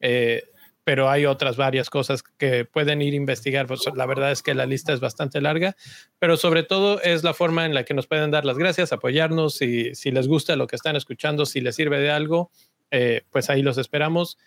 [0.00, 0.44] eh,
[0.84, 3.66] pero hay otras varias cosas que pueden ir a investigar.
[3.66, 5.74] Pues la verdad es que la lista es bastante larga,
[6.18, 9.60] pero sobre todo es la forma en la que nos pueden dar las gracias, apoyarnos,
[9.62, 12.50] y si les gusta lo que están escuchando, si les sirve de algo,
[12.90, 14.38] eh, pues ahí los esperamos.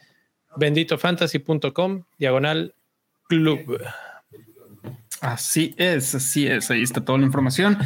[0.56, 2.76] Benditofantasy.com, diagonal
[3.28, 3.82] club.
[5.22, 7.78] Así es, así es, ahí está toda la información.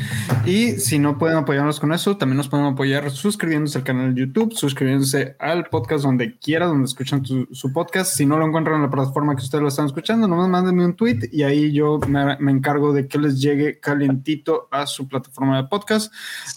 [0.45, 4.21] Y si no pueden apoyarnos con eso, también nos pueden apoyar suscribiéndose al canal de
[4.21, 8.15] YouTube, suscribiéndose al podcast donde quiera, donde escuchan su podcast.
[8.15, 10.95] Si no lo encuentran en la plataforma que ustedes lo están escuchando, nomás mándenme un
[10.95, 15.61] tweet y ahí yo me, me encargo de que les llegue calientito a su plataforma
[15.61, 16.13] de podcast.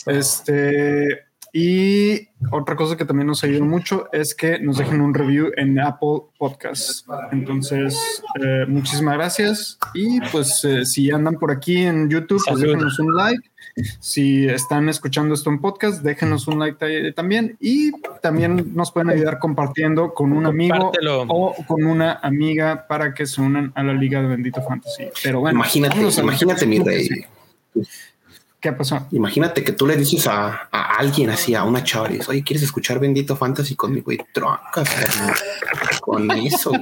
[0.07, 5.51] Este, y otra cosa que también nos ayuda mucho es que nos dejen un review
[5.57, 7.05] en Apple Podcasts.
[7.33, 9.79] Entonces, eh, muchísimas gracias.
[9.95, 13.51] Y pues eh, si andan por aquí en YouTube, pues déjenos un like.
[14.01, 17.57] Si están escuchando esto en podcast, déjenos un like también.
[17.61, 20.93] Y también nos pueden ayudar compartiendo con un amigo
[21.29, 25.09] o con una amiga para que se unan a la Liga de Bendito Fantasy.
[25.23, 27.09] Pero bueno, imagínate, imagínate mi rey.
[28.61, 29.07] ¿Qué pasó?
[29.12, 32.64] Imagínate que tú le dices a, a alguien así, a una chava, dices, oye, ¿quieres
[32.64, 34.11] escuchar Bendito Fantasy conmigo?
[34.11, 34.90] Y troncas
[36.01, 36.73] con eso.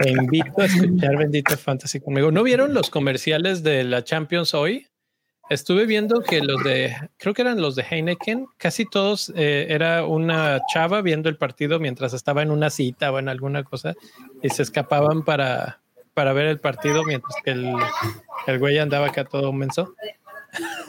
[0.00, 2.30] Te invito a escuchar Bendito Fantasy conmigo.
[2.30, 4.86] ¿No vieron los comerciales de la Champions hoy?
[5.50, 10.06] Estuve viendo que los de, creo que eran los de Heineken, casi todos eh, era
[10.06, 13.92] una chava viendo el partido mientras estaba en una cita o en alguna cosa
[14.42, 15.82] y se escapaban para,
[16.14, 17.74] para ver el partido mientras que el,
[18.46, 19.94] el güey andaba acá todo menso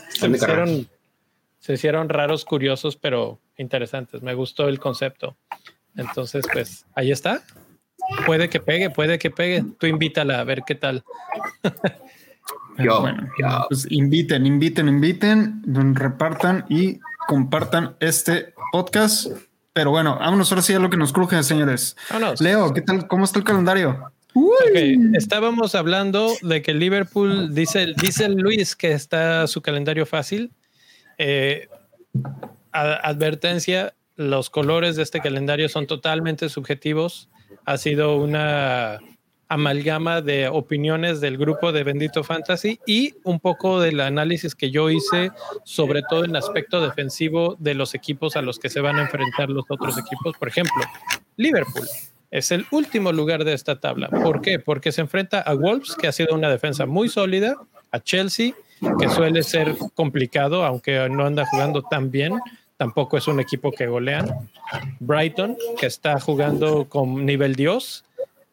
[0.09, 0.87] se, hicieron,
[1.59, 4.21] se hicieron raros, curiosos, pero interesantes.
[4.21, 5.35] Me gustó el concepto.
[5.95, 7.43] Entonces, pues ahí está.
[8.25, 9.63] Puede que pegue, puede que pegue.
[9.79, 11.03] Tú invítala a ver qué tal.
[12.77, 13.29] bueno,
[13.69, 15.61] pues inviten, inviten, inviten,
[15.95, 19.27] repartan y compartan este podcast.
[19.73, 21.95] Pero bueno, vámonos ahora sí a lo que nos cruje, señores.
[22.39, 23.07] Leo, ¿qué tal?
[23.07, 24.12] ¿Cómo está el calendario?
[25.13, 30.51] Estábamos hablando de que Liverpool, dice, dice Luis que está su calendario fácil.
[31.17, 31.67] Eh,
[32.71, 37.29] advertencia, los colores de este calendario son totalmente subjetivos.
[37.65, 38.99] Ha sido una
[39.47, 44.89] amalgama de opiniones del grupo de Bendito Fantasy y un poco del análisis que yo
[44.89, 45.31] hice,
[45.63, 49.03] sobre todo en el aspecto defensivo de los equipos a los que se van a
[49.03, 50.35] enfrentar los otros equipos.
[50.39, 50.81] Por ejemplo,
[51.37, 51.85] Liverpool
[52.33, 54.09] es el último lugar de esta tabla.
[54.09, 54.57] ¿Por qué?
[54.57, 57.57] Porque se enfrenta a Wolves, que ha sido una defensa muy sólida,
[57.91, 58.53] a Chelsea,
[58.99, 62.33] que suele ser complicado, aunque no anda jugando tan bien.
[62.75, 64.49] Tampoco es un equipo que golean.
[64.99, 68.03] Brighton, que está jugando con nivel Dios.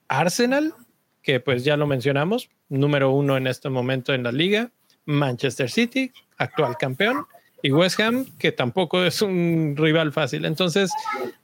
[0.09, 0.75] Arsenal,
[1.23, 4.71] que pues ya lo mencionamos, número uno en este momento en la liga.
[5.07, 7.25] Manchester City, actual campeón
[7.63, 10.45] y West Ham, que tampoco es un rival fácil.
[10.45, 10.91] Entonces,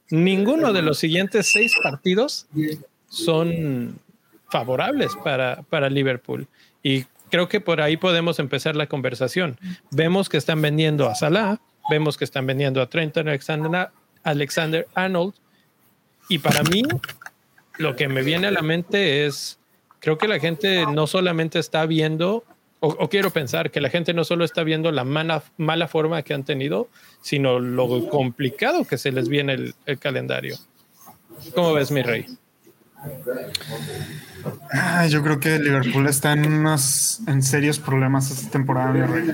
[0.09, 2.47] ninguno de los siguientes seis partidos
[3.09, 3.99] son
[4.49, 6.47] favorables para, para Liverpool.
[6.81, 9.57] Y creo que por ahí podemos empezar la conversación.
[9.91, 13.89] Vemos que están vendiendo a Salah, vemos que están vendiendo a Trent Alexander,
[14.23, 15.33] Alexander Arnold.
[16.29, 16.83] Y para mí,
[17.77, 19.59] lo que me viene a la mente es,
[19.99, 22.43] creo que la gente no solamente está viendo
[22.79, 26.33] o, quiero pensar que la gente no solo está viendo la mala, mala forma que
[26.33, 26.89] han tenido,
[27.21, 30.57] sino lo complicado que se les viene el, el calendario.
[31.53, 32.25] ¿Cómo ves, mi rey?
[34.71, 39.31] Ah, yo creo que Liverpool está en unos en serios problemas esta temporada, mi rey.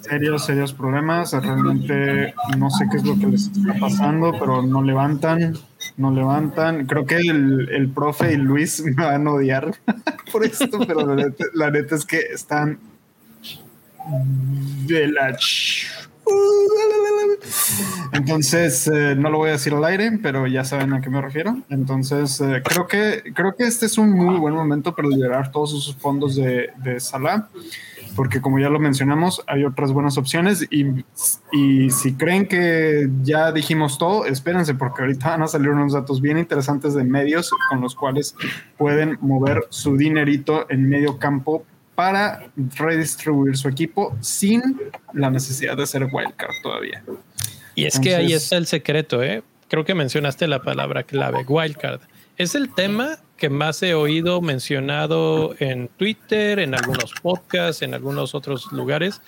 [0.00, 1.32] Serios, serios problemas.
[1.32, 5.54] Realmente no sé qué es lo que les está pasando, pero no levantan.
[5.98, 6.86] No levantan.
[6.86, 9.74] Creo que el, el profe y Luis me van a odiar
[10.32, 11.14] por esto, pero
[11.54, 12.78] la neta, es que están
[14.86, 15.36] de la...
[18.12, 21.20] Entonces, eh, no lo voy a decir al aire, pero ya saben a qué me
[21.20, 21.58] refiero.
[21.70, 25.70] Entonces, eh, creo, que, creo que este es un muy buen momento para liberar todos
[25.70, 27.48] esos fondos de, de Salah
[28.18, 31.04] porque como ya lo mencionamos, hay otras buenas opciones y,
[31.52, 36.20] y, si creen que ya dijimos todo, espérense porque ahorita van a salir unos datos
[36.20, 38.34] bien interesantes de medios con los cuales
[38.76, 44.80] pueden mover su dinerito en medio campo para redistribuir su equipo sin
[45.12, 47.04] la necesidad de ser wildcard todavía.
[47.76, 49.44] Y es que ahí está el secreto, ¿eh?
[49.68, 52.00] Creo que mencionaste la palabra clave, wildcard.
[52.36, 58.34] Es el tema que más he oído mencionado en Twitter, en algunos podcasts, en algunos
[58.34, 59.22] otros lugares,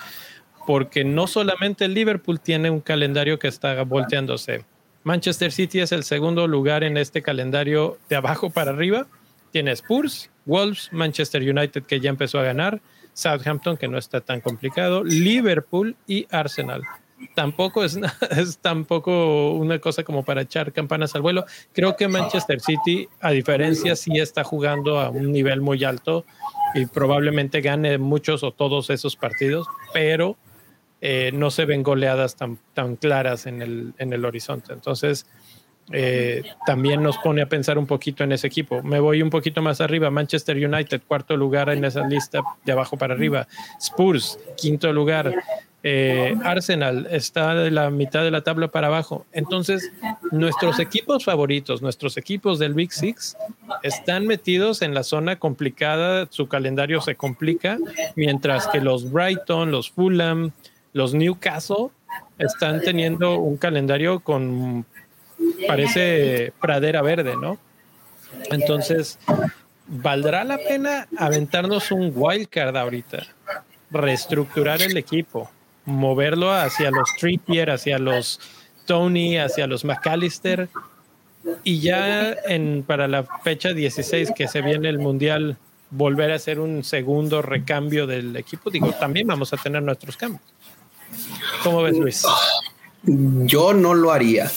[0.67, 4.65] porque no solamente Liverpool tiene un calendario que está volteándose.
[5.05, 9.07] Manchester City es el segundo lugar en este calendario de abajo para arriba.
[9.53, 12.83] Tiene Spurs, Wolves, Manchester United que ya empezó a ganar,
[13.15, 16.83] Southampton que no está tan complicado, Liverpool y Arsenal
[17.35, 17.99] tampoco es,
[18.61, 21.45] tampoco una cosa como para echar campanas al vuelo.
[21.73, 26.25] Creo que Manchester City, a diferencia, sí está jugando a un nivel muy alto
[26.75, 30.37] y probablemente gane muchos o todos esos partidos, pero
[31.01, 34.73] eh, no se ven goleadas tan, tan claras en el, en el horizonte.
[34.73, 35.27] Entonces,
[35.93, 38.83] eh, también nos pone a pensar un poquito en ese equipo.
[38.83, 40.11] Me voy un poquito más arriba.
[40.11, 43.49] Manchester United, cuarto lugar en esa lista, de abajo para arriba.
[43.81, 45.35] Spurs, quinto lugar.
[45.83, 49.27] Eh, Arsenal está de la mitad de la tabla para abajo.
[49.33, 49.91] Entonces,
[50.31, 53.37] nuestros equipos favoritos, nuestros equipos del Big Six,
[53.83, 57.79] están metidos en la zona complicada, su calendario se complica,
[58.15, 60.51] mientras que los Brighton, los Fulham,
[60.93, 61.89] los Newcastle
[62.39, 64.85] están teniendo un calendario con,
[65.67, 67.59] parece pradera verde, ¿no?
[68.51, 69.19] Entonces,
[69.87, 73.27] ¿valdrá la pena aventarnos un wildcard ahorita?
[73.91, 75.51] Reestructurar el equipo
[75.85, 78.41] moverlo hacia los Trippier, hacia los
[78.87, 80.69] Tony, hacia los McAllister.
[81.65, 85.57] Y ya en, para la fecha 16 que se viene el Mundial,
[85.91, 88.71] volver a hacer un segundo recambio del equipo.
[88.71, 90.43] Digo, también vamos a tener nuestros cambios.
[91.65, 92.25] ¿Cómo ves, Luis?
[93.03, 94.51] Yo no lo haría.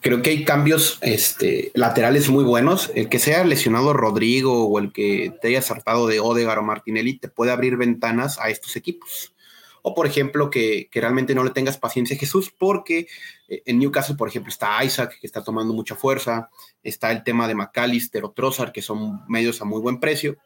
[0.00, 2.90] Creo que hay cambios este, laterales muy buenos.
[2.94, 7.18] El que sea lesionado Rodrigo o el que te haya saltado de Odegar o Martinelli
[7.18, 9.34] te puede abrir ventanas a estos equipos.
[9.82, 13.08] O, por ejemplo, que, realmente no le tengas paciencia a Jesús, porque
[13.48, 16.50] eh, en Newcastle, por ejemplo, está Isaac, que está tomando mucha fuerza,
[16.82, 20.36] está el tema de McAllister o Trossard, que son medios a muy buen precio,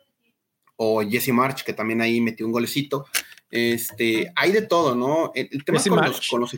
[0.77, 3.07] o Jesse March, que también ahí metió un golecito.
[3.51, 5.33] Este, hay de todo, ¿no?
[5.35, 6.51] El, tema con los, con los,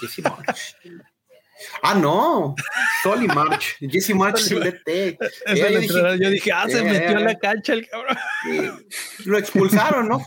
[0.00, 0.76] Jesse March.
[1.82, 2.54] Ah, no,
[3.02, 5.18] Soli March, Jesse March el DT.
[6.20, 8.16] yo, dije, ah, se metió en la cancha el cabrón.
[9.24, 10.24] Lo expulsaron, ¿no?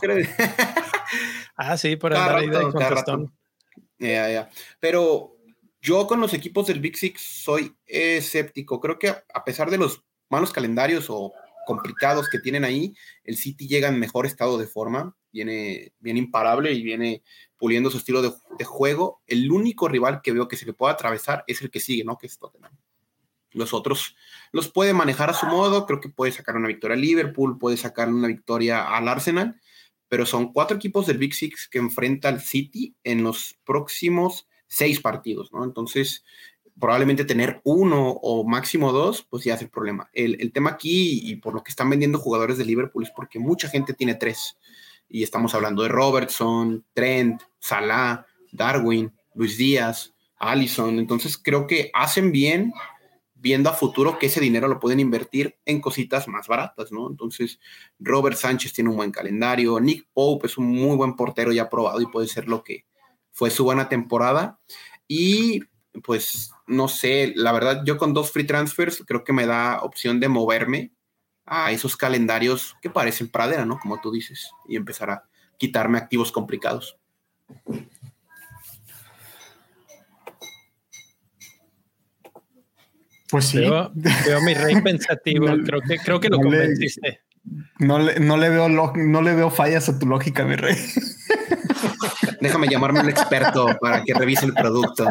[1.58, 4.46] Ah, sí, por andar ahí de
[4.78, 5.36] Pero
[5.80, 8.80] yo con los equipos del Big Six soy escéptico.
[8.80, 11.32] Creo que a pesar de los malos calendarios o
[11.66, 16.72] complicados que tienen ahí, el City llega en mejor estado de forma, viene bien imparable
[16.72, 17.22] y viene
[17.58, 19.22] puliendo su estilo de, de, juego.
[19.26, 22.16] El único rival que veo que se le puede atravesar es el que sigue, ¿no?
[22.16, 22.72] Que es Tottenham.
[23.52, 24.16] Los otros
[24.52, 27.76] los puede manejar a su modo, creo que puede sacar una victoria a Liverpool, puede
[27.76, 29.60] sacar una victoria al Arsenal,
[30.08, 35.00] pero son cuatro equipos del Big Six que enfrenta al City en los próximos seis
[35.00, 35.64] partidos, ¿no?
[35.64, 36.24] Entonces,
[36.78, 40.08] probablemente tener uno o máximo dos, pues ya es el problema.
[40.12, 43.68] El, tema aquí, y por lo que están vendiendo jugadores de Liverpool, es porque mucha
[43.68, 44.58] gente tiene tres.
[45.08, 50.98] Y estamos hablando de Robertson, Trent, Salah, Darwin, Luis Díaz, Allison.
[50.98, 52.72] Entonces, creo que hacen bien
[53.34, 57.08] viendo a futuro que ese dinero lo pueden invertir en cositas más baratas, ¿no?
[57.08, 57.60] Entonces,
[57.98, 62.00] Robert Sánchez tiene un buen calendario, Nick Pope es un muy buen portero ya probado
[62.00, 62.86] y puede ser lo que
[63.30, 64.58] fue su buena temporada.
[65.06, 65.60] Y
[66.02, 70.20] pues, no sé, la verdad, yo con dos free transfers creo que me da opción
[70.20, 70.92] de moverme
[71.44, 73.78] a esos calendarios que parecen pradera, ¿no?
[73.78, 75.24] Como tú dices, y empezar a
[75.58, 76.98] quitarme activos complicados.
[83.28, 83.58] Pues sí.
[83.58, 85.46] Veo, mi rey pensativo.
[85.64, 87.20] creo que, creo que lo convenciste.
[87.78, 90.76] no, le, no, le veo no le veo fallas a tu lógica, mi rey.
[92.40, 95.06] Déjame llamarme un experto para que revise el producto.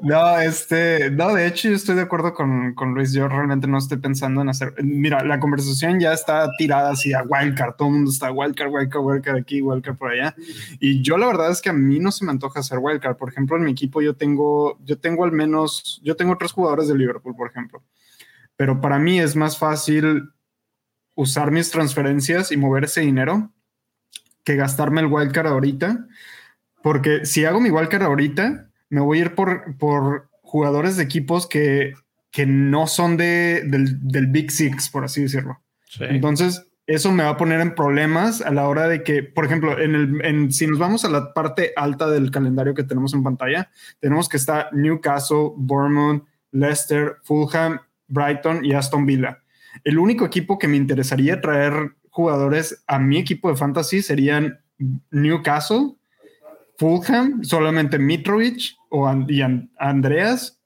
[0.00, 3.12] no, este, no, de hecho, yo estoy de acuerdo con, con, Luis.
[3.12, 4.74] Yo realmente no estoy pensando en hacer.
[4.82, 7.76] Mira, la conversación ya está tirada hacia wildcard.
[7.76, 10.34] Todo el mundo está wildcard, wildcard, wildcard aquí, wildcard por allá.
[10.80, 13.16] Y yo, la verdad es que a mí no se me antoja hacer wildcard.
[13.16, 16.88] Por ejemplo, en mi equipo, yo tengo, yo tengo al menos, yo tengo tres jugadores
[16.88, 17.82] de Liverpool, por ejemplo.
[18.56, 20.30] Pero para mí es más fácil
[21.14, 23.50] usar mis transferencias y mover ese dinero
[24.46, 26.06] que gastarme el wildcard ahorita.
[26.82, 31.48] Porque si hago mi wildcard ahorita, me voy a ir por, por jugadores de equipos
[31.48, 31.94] que,
[32.30, 35.60] que no son de, del, Big Six, por así decirlo.
[35.98, 39.80] Entonces, eso me va a poner en problemas a la hora de que, por ejemplo,
[39.80, 43.24] en el, en, si nos vamos a la parte alta del calendario que tenemos en
[43.24, 43.68] pantalla,
[43.98, 49.42] tenemos que está Newcastle, Bournemouth, Leicester, Fulham, Brighton y Aston Villa.
[49.82, 54.58] El único equipo que me interesaría traer jugadores a mi equipo de fantasy serían
[55.10, 55.96] Newcastle,
[56.78, 59.42] Fulham, solamente Mitrovic o y
[59.78, 60.58] Andreas.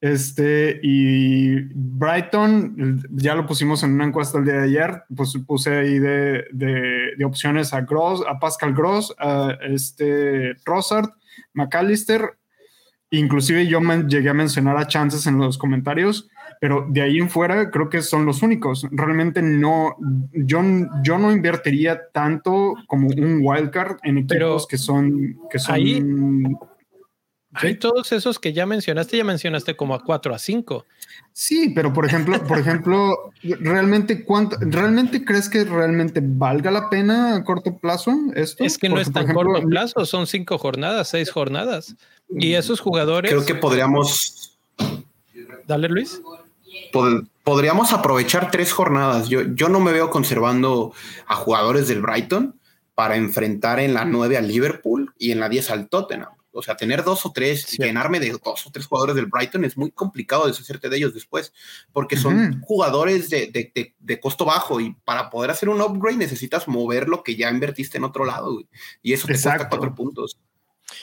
[0.00, 5.78] Este y Brighton, ya lo pusimos en una encuesta el día de ayer, pues puse
[5.78, 11.10] ahí de, de, opciones a Gross, a Pascal Gross, a este Trossard,
[11.52, 12.36] McAllister,
[13.10, 16.28] inclusive yo llegué a mencionar a Chances en los comentarios
[16.60, 18.86] pero de ahí en fuera creo que son los únicos.
[18.92, 19.96] Realmente no,
[20.32, 20.60] yo,
[21.02, 26.02] yo no invertiría tanto como un wildcard en equipos que son, que son ahí,
[27.52, 30.84] hay todos esos que ya mencionaste, ya mencionaste como a 4 a 5.
[31.32, 37.34] Sí, pero por ejemplo, por ejemplo, realmente cuánto, realmente crees que realmente valga la pena
[37.34, 38.62] a corto plazo esto?
[38.62, 41.96] Es que no es tan corto plazo, son cinco jornadas, seis jornadas.
[42.28, 43.30] Y esos jugadores.
[43.32, 44.58] Creo que podríamos.
[45.66, 46.20] Dale, Luis
[47.44, 49.28] podríamos aprovechar tres jornadas.
[49.28, 50.92] Yo, yo no me veo conservando
[51.26, 52.58] a jugadores del Brighton
[52.94, 56.30] para enfrentar en la 9 al Liverpool y en la 10 al Tottenham.
[56.52, 59.76] O sea, tener dos o tres, llenarme de dos o tres jugadores del Brighton es
[59.76, 61.52] muy complicado deshacerte de ellos después,
[61.92, 66.66] porque son jugadores de, de, de, costo bajo y para poder hacer un upgrade necesitas
[66.66, 68.60] mover lo que ya invertiste en otro lado.
[69.00, 70.39] Y eso te cuesta cuatro puntos.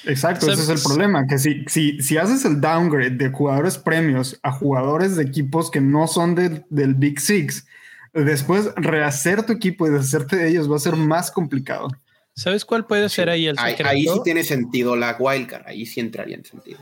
[0.05, 4.39] Exacto, ese es el problema, que si, si, si haces el downgrade de jugadores premios
[4.43, 7.65] a jugadores de equipos que no son del Big Six,
[8.13, 11.89] después rehacer tu equipo y deshacerte de ellos va a ser más complicado.
[12.35, 13.89] ¿Sabes cuál puede ser ahí el secreto?
[13.89, 16.79] Ahí, sí tiene sentido la wildcard, ahí sí entraría en sentido.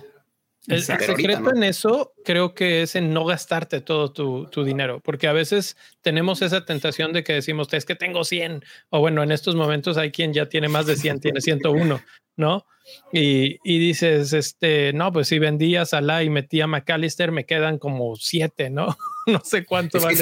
[0.68, 5.28] El, secreto en eso creo que es en no gastarte todo tu, tu, dinero, porque
[5.28, 9.32] a veces tenemos esa tentación de que decimos, es que tengo 100, o bueno, en
[9.32, 12.02] estos momentos hay quien ya tiene más de 100, tiene 101,
[12.36, 12.66] ¿no?
[13.12, 17.46] Y, y, dices, este, no, pues si vendía a Salah y metía a McAllister, me
[17.46, 18.96] quedan como siete, ¿no?
[19.28, 20.14] no sé cuánto es, vale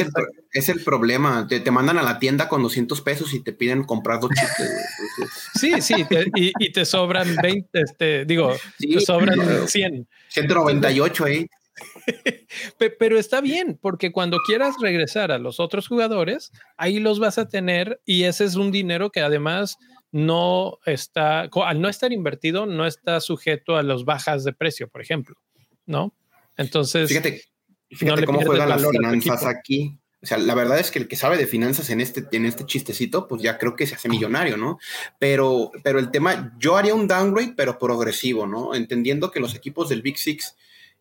[0.51, 1.47] es, el, problema.
[1.47, 4.71] Te, te, mandan a la tienda con 200 pesos y te piden comprar dos chicles.
[5.55, 6.05] sí, sí,
[6.35, 10.07] y, y, te sobran 20, este, digo, te sobran 100.
[10.29, 11.47] 198 ahí.
[12.99, 17.47] Pero está bien, porque cuando quieras regresar a los otros jugadores, ahí los vas a
[17.47, 19.77] tener y ese es un dinero que además
[20.13, 25.01] no está, al no estar invertido, no está sujeto a las bajas de precio, por
[25.01, 25.35] ejemplo,
[25.87, 26.13] ¿no?
[26.55, 27.41] Entonces, fíjate,
[27.89, 29.97] fíjate cómo juegan las finanzas aquí.
[30.21, 32.65] O sea, la verdad es que el que sabe de finanzas en este, en este
[32.65, 34.77] chistecito, pues ya creo que se hace millonario, ¿no?
[35.17, 38.75] Pero, pero el tema, yo haría un downgrade, pero progresivo, ¿no?
[38.75, 40.55] Entendiendo que los equipos del Big Six,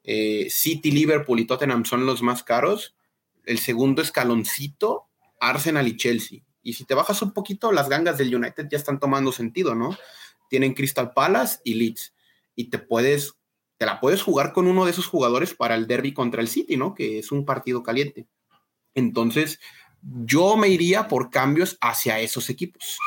[0.04, 2.96] eh, City, Liverpool y Tottenham son los más caros.
[3.44, 5.06] El segundo escaloncito,
[5.38, 6.40] Arsenal y Chelsea.
[6.62, 9.96] Y si te bajas un poquito, las gangas del United ya están tomando sentido, ¿no?
[10.48, 12.14] Tienen Crystal Palace y Leeds.
[12.54, 13.34] Y te puedes,
[13.78, 16.76] te la puedes jugar con uno de esos jugadores para el derby contra el City,
[16.76, 16.94] ¿no?
[16.94, 18.26] Que es un partido caliente.
[18.94, 19.58] Entonces,
[20.02, 22.98] yo me iría por cambios hacia esos equipos.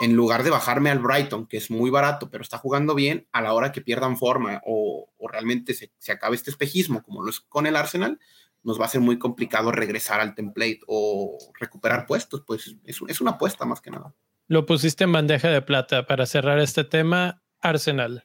[0.00, 3.42] En lugar de bajarme al Brighton, que es muy barato, pero está jugando bien, a
[3.42, 7.40] la hora que pierdan forma o, realmente se, se acabe este espejismo, como lo es
[7.40, 8.18] con el Arsenal,
[8.62, 13.32] nos va a ser muy complicado regresar al template o recuperar puestos, pues es, una
[13.32, 14.14] apuesta más que nada.
[14.46, 17.42] Lo pusiste en bandeja de plata para cerrar este tema.
[17.60, 18.22] Arsenal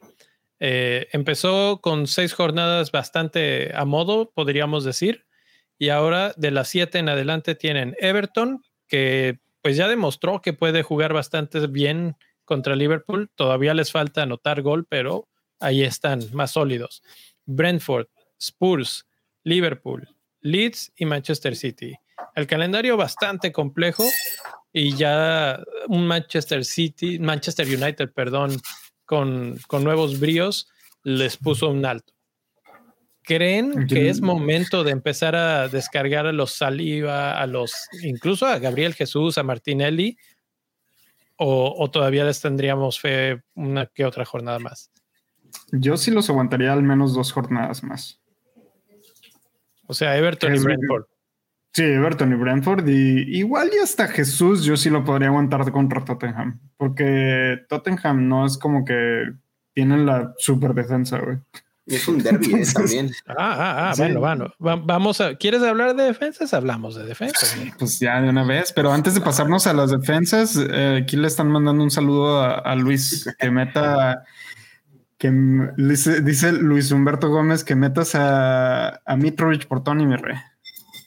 [0.58, 5.26] eh, empezó con seis jornadas bastante a modo, podríamos decir,
[5.78, 10.82] y ahora de las siete en adelante tienen Everton, que pues ya demostró que puede
[10.82, 13.30] jugar bastante bien contra Liverpool.
[13.34, 15.28] Todavía les falta anotar gol, pero
[15.60, 17.02] ahí están, más sólidos.
[17.44, 18.06] Brentford,
[18.38, 19.06] Spurs,
[19.42, 20.15] Liverpool,
[20.46, 21.94] Leeds y Manchester City.
[22.34, 24.04] El calendario bastante complejo
[24.72, 28.56] y ya un Manchester City, Manchester United, perdón,
[29.04, 30.68] con, con nuevos bríos,
[31.02, 32.12] les puso un alto.
[33.22, 37.72] ¿Creen que es momento de empezar a descargar a los Saliva, a los,
[38.02, 40.16] incluso a Gabriel Jesús, a Martinelli?
[41.36, 44.92] ¿O, o todavía les tendríamos fe una que otra jornada más?
[45.72, 48.20] Yo sí los aguantaría al menos dos jornadas más.
[49.86, 51.04] O sea, Everton y Brentford.
[51.72, 52.88] Sí, Everton y Brentford.
[52.88, 56.60] Y igual y hasta Jesús yo sí lo podría aguantar contra Tottenham.
[56.76, 59.24] Porque Tottenham no es como que
[59.74, 61.38] tienen la super defensa, güey.
[61.86, 63.12] Es un derby eh, también.
[63.28, 64.52] Ah, ah, ah, bueno, bueno.
[64.58, 65.36] vamos a.
[65.36, 66.52] ¿Quieres hablar de defensas?
[66.52, 67.56] Hablamos de defensas.
[67.78, 71.28] Pues ya de una vez, pero antes de pasarnos a las defensas, eh, aquí le
[71.28, 74.24] están mandando un saludo a, Luis que meta.
[75.18, 75.32] Que
[75.78, 80.36] dice, Luis Humberto Gómez que metas a, a Mitrovic por Tony, mi rey.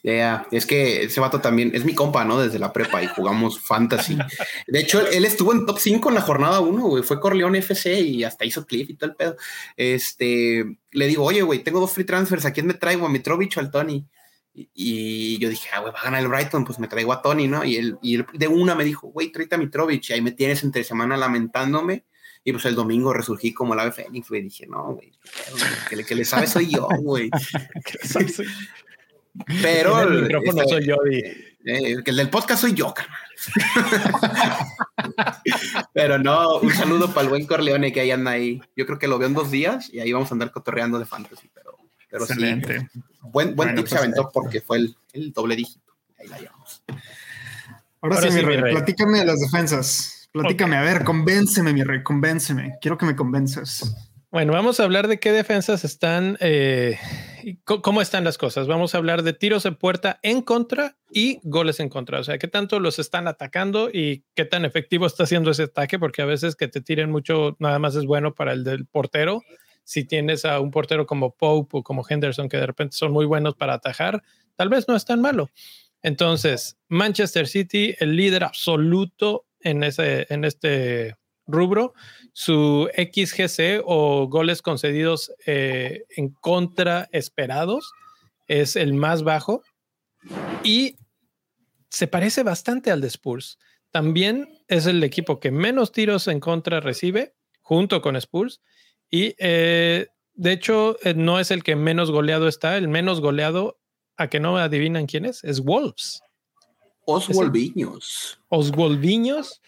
[0.01, 2.39] Ya, es que ese vato también es mi compa, ¿no?
[2.39, 4.17] Desde la prepa y jugamos fantasy.
[4.67, 7.03] De hecho, él estuvo en top 5 en la jornada 1, güey.
[7.03, 9.35] Fue Corleón FC y hasta hizo clip y todo el pedo.
[9.75, 12.45] Este, le digo, oye, güey, tengo dos free transfers.
[12.45, 13.05] ¿A quién me traigo?
[13.05, 14.07] ¿A Mitrovich o al Tony?
[14.53, 17.47] Y, yo dije, ah, güey, va a ganar el Brighton, pues me traigo a Tony,
[17.47, 17.63] ¿no?
[17.63, 20.09] Y él, y de una me dijo, güey, tráete a Mitrovich.
[20.09, 22.05] Y ahí me tienes entre semana lamentándome.
[22.43, 24.43] Y pues el domingo resurgí como el ave fénix, güey.
[24.43, 25.11] Dije, no, güey,
[25.89, 27.29] que, que, le sabe soy yo, güey.
[29.61, 30.01] Pero.
[30.01, 30.95] El micrófono soy yo.
[31.65, 33.17] Eh, que el del podcast soy yo, carnal.
[35.93, 38.61] Pero no, un saludo para el buen Corleone que ahí anda ahí.
[38.75, 41.05] Yo creo que lo veo en dos días y ahí vamos a andar cotorreando de
[41.05, 41.49] fantasy.
[41.53, 41.77] Pero,
[42.09, 42.87] pero Excelente.
[42.91, 45.93] sí, buen, buen tip se pues, aventó porque fue el, el, doble dígito.
[46.17, 46.83] Ahí la llevamos.
[48.01, 50.18] Ahora, sí, mi rey, platícame de las defensas.
[50.31, 52.77] Platícame, a ver, convénceme, mi rey, convénceme.
[52.81, 54.09] Quiero que me convenzas.
[54.31, 56.99] Bueno, vamos a hablar de qué defensas están, eh,
[57.63, 58.67] cómo están las cosas.
[58.67, 62.19] Vamos a hablar de tiros en puerta en contra y goles en contra.
[62.19, 65.97] O sea, qué tanto los están atacando y qué tan efectivo está haciendo ese ataque,
[65.97, 69.41] porque a veces que te tiren mucho nada más es bueno para el del portero.
[69.83, 73.25] Si tienes a un portero como Pope o como Henderson que de repente son muy
[73.25, 74.21] buenos para atajar,
[74.55, 75.49] tal vez no es tan malo.
[76.03, 81.15] Entonces, Manchester City, el líder absoluto en, ese, en este
[81.49, 81.93] rubro,
[82.33, 87.91] su XGC o goles concedidos eh, en contra esperados
[88.47, 89.63] es el más bajo
[90.63, 90.97] y
[91.89, 93.57] se parece bastante al de Spurs.
[93.91, 98.61] También es el equipo que menos tiros en contra recibe junto con Spurs
[99.09, 103.79] y eh, de hecho eh, no es el que menos goleado está, el menos goleado,
[104.17, 106.21] a que no adivinan quién es, es Wolves.
[107.09, 108.39] Oswaldiños.
[108.49, 109.61] Oswaldiños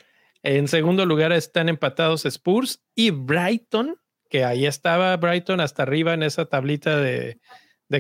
[0.44, 3.98] en segundo lugar están empatados Spurs y Brighton,
[4.30, 7.40] que ahí estaba Brighton hasta arriba en esa tablita de,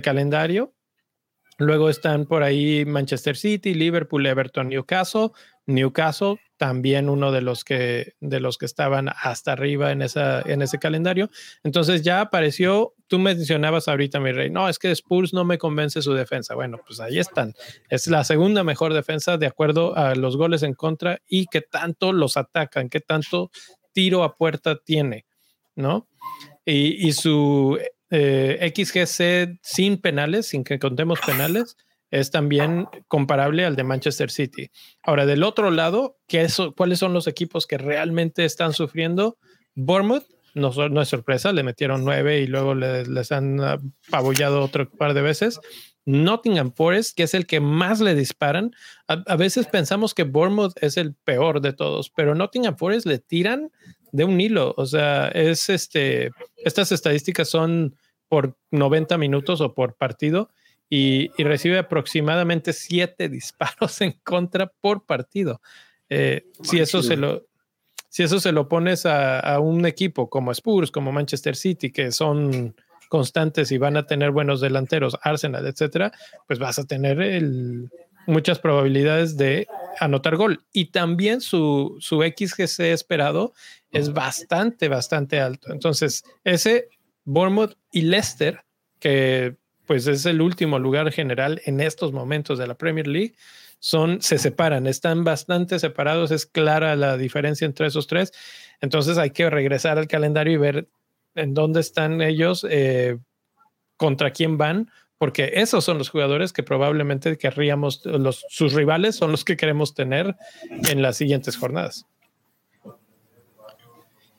[0.02, 0.74] calendario.
[1.60, 5.30] Luego están por ahí Manchester City, Liverpool, Everton, Newcastle.
[5.68, 10.62] Newcastle también uno de los que, de los que estaban hasta arriba en, esa, en
[10.62, 11.32] ese calendario.
[11.64, 16.04] Entonces ya apareció, tú mencionabas ahorita, mi rey, no, es que Spurs no me convence
[16.04, 16.54] su defensa.
[16.54, 17.56] Bueno, pues ahí están.
[17.90, 22.14] Es la segunda mejor defensa de acuerdo a los goles en contra y qué tanto
[22.14, 23.50] los atacan, qué tanto
[23.92, 25.26] tiro a puerta tiene,
[25.74, 26.08] ¿no?
[26.64, 27.80] Y, su
[28.12, 31.76] eh, XGC sin penales, sin que contemos penales
[32.12, 34.70] es también comparable al de Manchester City.
[35.02, 39.38] Ahora, del otro lado, ¿qué ¿cuáles son los equipos que realmente están sufriendo?
[39.76, 45.22] Bournemouth, no, es sorpresa, le metieron nueve y luego les han apabullado otro par de
[45.22, 45.62] veces.
[46.06, 48.72] Nottingham Forest, que es el que más le disparan.
[49.08, 53.72] A, veces pensamos que Bournemouth es el peor de todos, pero Nottingham Forest le tiran
[54.12, 54.74] de un hilo.
[54.78, 57.96] O sea, es este, estas estadísticas son
[58.28, 60.50] por 90 minutos o por partido
[60.94, 65.62] y, recibe aproximadamente siete disparos en contra por partido.
[66.10, 67.48] Eh, si, eso se lo,
[68.10, 72.76] si eso se lo pones a, un equipo como Spurs, como Manchester City, que son
[73.08, 76.12] constantes y van a tener buenos delanteros, Arsenal, etcétera,
[76.46, 77.50] pues vas a tener
[78.28, 79.68] muchas probabilidades de
[79.98, 80.66] anotar gol.
[80.74, 83.54] Y también su, su XGC esperado
[83.94, 85.72] es bastante, bastante alto.
[85.72, 86.90] Entonces, ese
[87.24, 88.66] Bournemouth y Leicester,
[89.00, 89.56] que
[89.92, 93.36] pues es el último lugar general en estos momentos de la Premier League.
[93.80, 98.32] Son, se separan, están bastante separados, es clara la diferencia entre esos tres.
[98.80, 100.88] Entonces hay que regresar al calendario y ver
[101.36, 103.18] en dónde están ellos, eh,
[103.98, 109.32] contra quién van, porque esos son los jugadores que probablemente querríamos, los, sus rivales son
[109.32, 110.38] los que queremos tener
[110.90, 112.06] en las siguientes jornadas.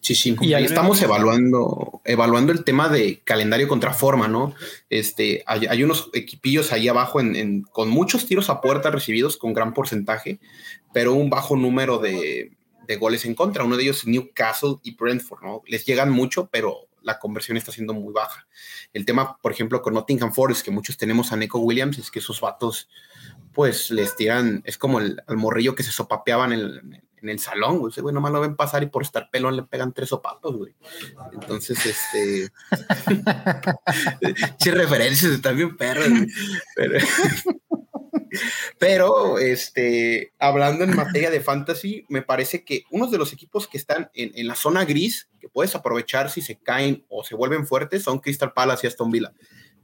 [0.02, 0.36] Sí, sí.
[0.40, 4.52] Y ahí estamos evaluando, evaluando el tema de calendario contra forma, ¿no?
[4.90, 9.72] Este, hay, unos equipillos ahí abajo en, con muchos tiros a puerta recibidos con gran
[9.72, 10.40] porcentaje,
[10.92, 12.50] pero un bajo número de,
[12.98, 13.62] goles en contra.
[13.62, 15.62] Uno de ellos es Newcastle y Brentford, ¿no?
[15.68, 18.48] Les llegan mucho, pero la conversión está siendo muy baja.
[18.92, 22.18] El tema, por ejemplo, con Nottingham Forest, que muchos tenemos a Neko Williams, es que
[22.18, 22.88] esos vatos,
[23.54, 27.90] pues les tiran, es como el, morrillo que se sopapeaban en, en el salón, güey.
[27.90, 30.74] Ese güey nomás lo ven pasar y por estar pelón le pegan tres sopapos, güey.
[31.32, 32.52] Entonces, este.
[34.58, 36.08] sí, referencias, están bien perros,
[36.74, 36.98] Pero,
[38.78, 43.78] pero, este, hablando en materia de fantasy, me parece que uno de los equipos que
[43.78, 47.66] están en, en la zona gris, que puedes aprovechar si se caen o se vuelven
[47.66, 49.32] fuertes, son Crystal Palace y Aston Villa,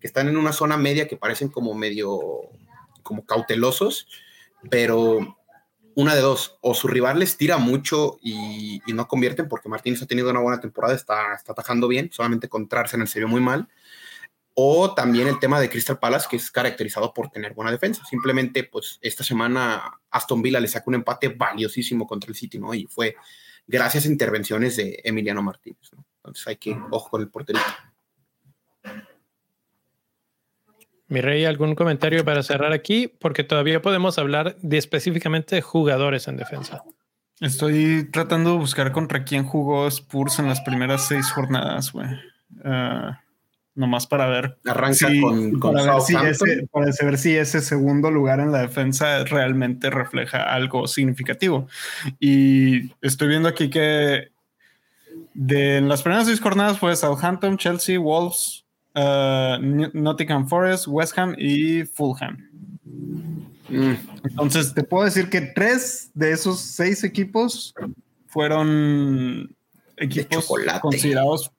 [0.01, 2.19] que están en una zona media que parecen como medio,
[3.03, 4.09] como cautelosos,
[4.71, 5.38] pero
[5.99, 10.07] una de dos, o su rival les tira mucho y, no convierten porque Martínez ha
[10.07, 13.69] tenido una buena temporada, está, está atajando bien, solamente contra en el se muy mal,
[14.55, 18.05] o también el tema de Crystal Palace, que es caracterizado por tener buena defensa.
[18.05, 22.73] Simplemente, pues esta semana Aston Villa le sacó un empate valiosísimo contra el City, ¿no?
[22.75, 23.17] Y fue
[23.67, 26.05] gracias a intervenciones de Emiliano Martínez, ¿no?
[26.19, 27.67] Entonces hay que, ojo con el porterito.
[31.09, 33.09] Mi rey, ¿algún comentario para cerrar aquí?
[33.09, 36.85] Porque todavía podemos hablar de específicamente de jugadores en defensa.
[37.41, 42.09] Estoy tratando de buscar contra quién jugó Spurs en las primeras seis jornadas, güey.
[42.63, 43.21] Ah,
[43.75, 44.59] nomás para ver.
[44.67, 49.25] Arranca con, para, ver si ese, para saber si ese segundo lugar en la defensa
[49.25, 51.69] realmente refleja algo significativo.
[52.19, 54.29] Y estoy viendo aquí que
[55.33, 58.65] de las primeras seis jornadas fue Southampton, Chelsea, Wolves,
[58.95, 59.59] uh,
[59.93, 62.37] Nottingham Forest, West Ham y Fulham.
[63.69, 63.95] Mm.
[64.25, 67.75] Entonces, te puedo decir que tres de esos seis equipos
[68.27, 69.55] fueron
[69.97, 70.49] equipos
[70.81, 71.51] considerados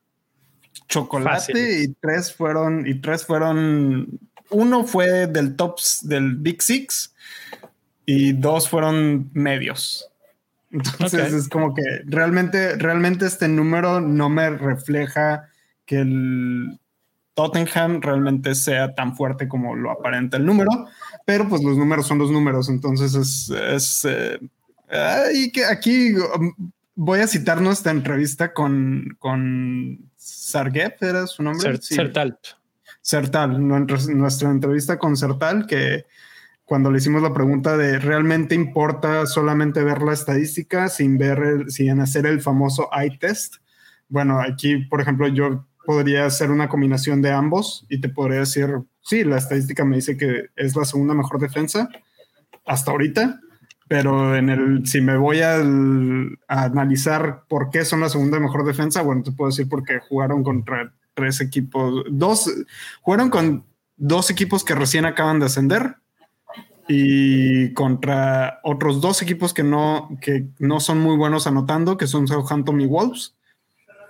[0.87, 4.19] chocolate y tres fueron y tres fueron
[4.49, 7.13] uno fue del tops del Big Six
[8.05, 10.09] y dos fueron medios.
[10.71, 15.49] Entonces es como que realmente, realmente este número no me refleja
[15.85, 16.79] que el
[17.39, 20.69] Tottenham realmente sea tan fuerte como lo aparenta el número,
[21.25, 27.21] pero pues los números son los números, entonces es, es eh, que aquí um, voy
[27.21, 31.77] a citar nuestra entrevista con, con Sargep, ¿era su nombre?
[31.77, 32.37] Sertal.
[32.99, 36.07] Sertal, nuestra entrevista con Sertal, que
[36.65, 42.01] cuando le hicimos la pregunta de realmente importa solamente ver la estadística sin ver, sin
[42.01, 43.55] hacer el famoso eye test.
[44.09, 48.69] Bueno, aquí, por ejemplo, yo podría ser una combinación de ambos y te podría decir,
[49.01, 51.89] sí, la estadística me dice que es la segunda mejor defensa
[52.63, 53.39] hasta ahorita,
[53.87, 55.55] pero en el, si me voy a,
[56.47, 60.93] analizar por qué son la segunda mejor defensa, bueno, te puedo decir porque jugaron contra
[61.15, 62.53] tres equipos, dos,
[63.01, 63.65] jugaron con
[63.97, 65.95] dos equipos que recién acaban de ascender
[66.87, 72.27] y contra otros dos equipos que no, que no son muy buenos anotando, que son
[72.27, 73.38] Southampton y Wolves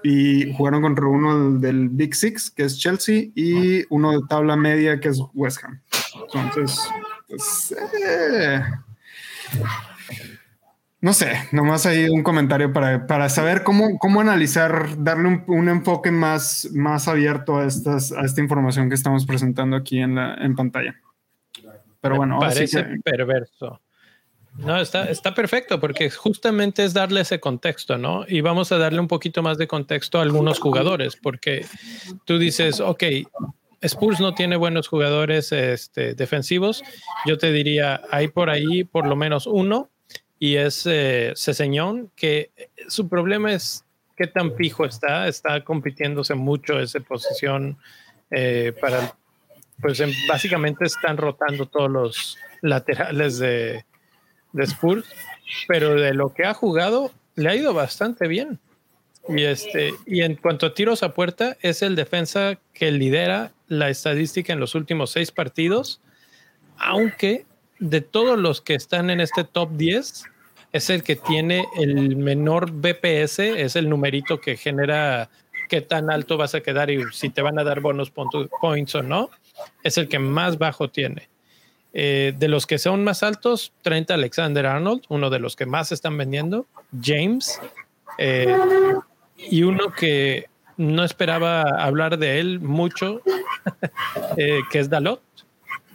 [0.04, 5.00] y jugaron contra uno del Big Six, que es Chelsea, y uno de tabla media,
[5.00, 5.82] que es West Ham.
[6.34, 6.90] Entonces,
[7.28, 8.62] pues, eh,
[11.02, 16.70] no sé, nomás hay un comentario para, saber cómo, cómo analizar, darle un, enfoque más,
[16.74, 20.96] más abierto a, estas, a esta información que estamos presentando aquí en, la, en pantalla.
[22.02, 23.82] Pero bueno, parece perverso.
[24.58, 28.26] No, está, está perfecto porque justamente es darle ese contexto, ¿no?
[28.28, 31.66] Y vamos a darle un poquito más de contexto a algunos jugadores, porque
[32.26, 33.04] tú dices, ok,
[33.82, 36.84] Spurs no tiene buenos jugadores este, defensivos.
[37.26, 39.90] Yo te diría, hay por ahí por lo menos uno,
[40.40, 42.52] y es eh, Ceseñón, que
[42.88, 43.86] su problema es
[44.18, 45.28] qué tan fijo está.
[45.28, 47.78] Está compitiéndose mucho esa posición
[48.32, 49.16] eh, para,
[49.82, 53.86] pues básicamente están rotando todos los laterales de
[54.54, 55.06] de Spurs,
[55.68, 58.60] pero de lo que ha jugado le ha ido bastante bien.
[59.28, 63.90] Y, este, y en cuanto a tiros a puerta, es el defensa que lidera la
[63.90, 66.02] estadística en los últimos seis partidos,
[66.78, 67.46] aunque
[67.80, 70.26] de todos los que están en este top 10,
[70.72, 75.30] es el que tiene el menor BPS, es el numerito que genera
[75.68, 79.04] qué tan alto vas a quedar y si te van a dar bonus points o
[79.04, 79.30] no,
[79.84, 81.30] es el que más bajo tiene.
[81.92, 85.92] Eh, de los que son más altos, 30 Alexander Arnold, uno de los que más
[85.92, 86.68] están vendiendo,
[87.02, 87.60] James,
[88.20, 88.56] eh,
[89.38, 90.46] y uno que
[90.78, 93.22] no esperaba hablar de él mucho,
[94.38, 95.22] eh, que es Dalot,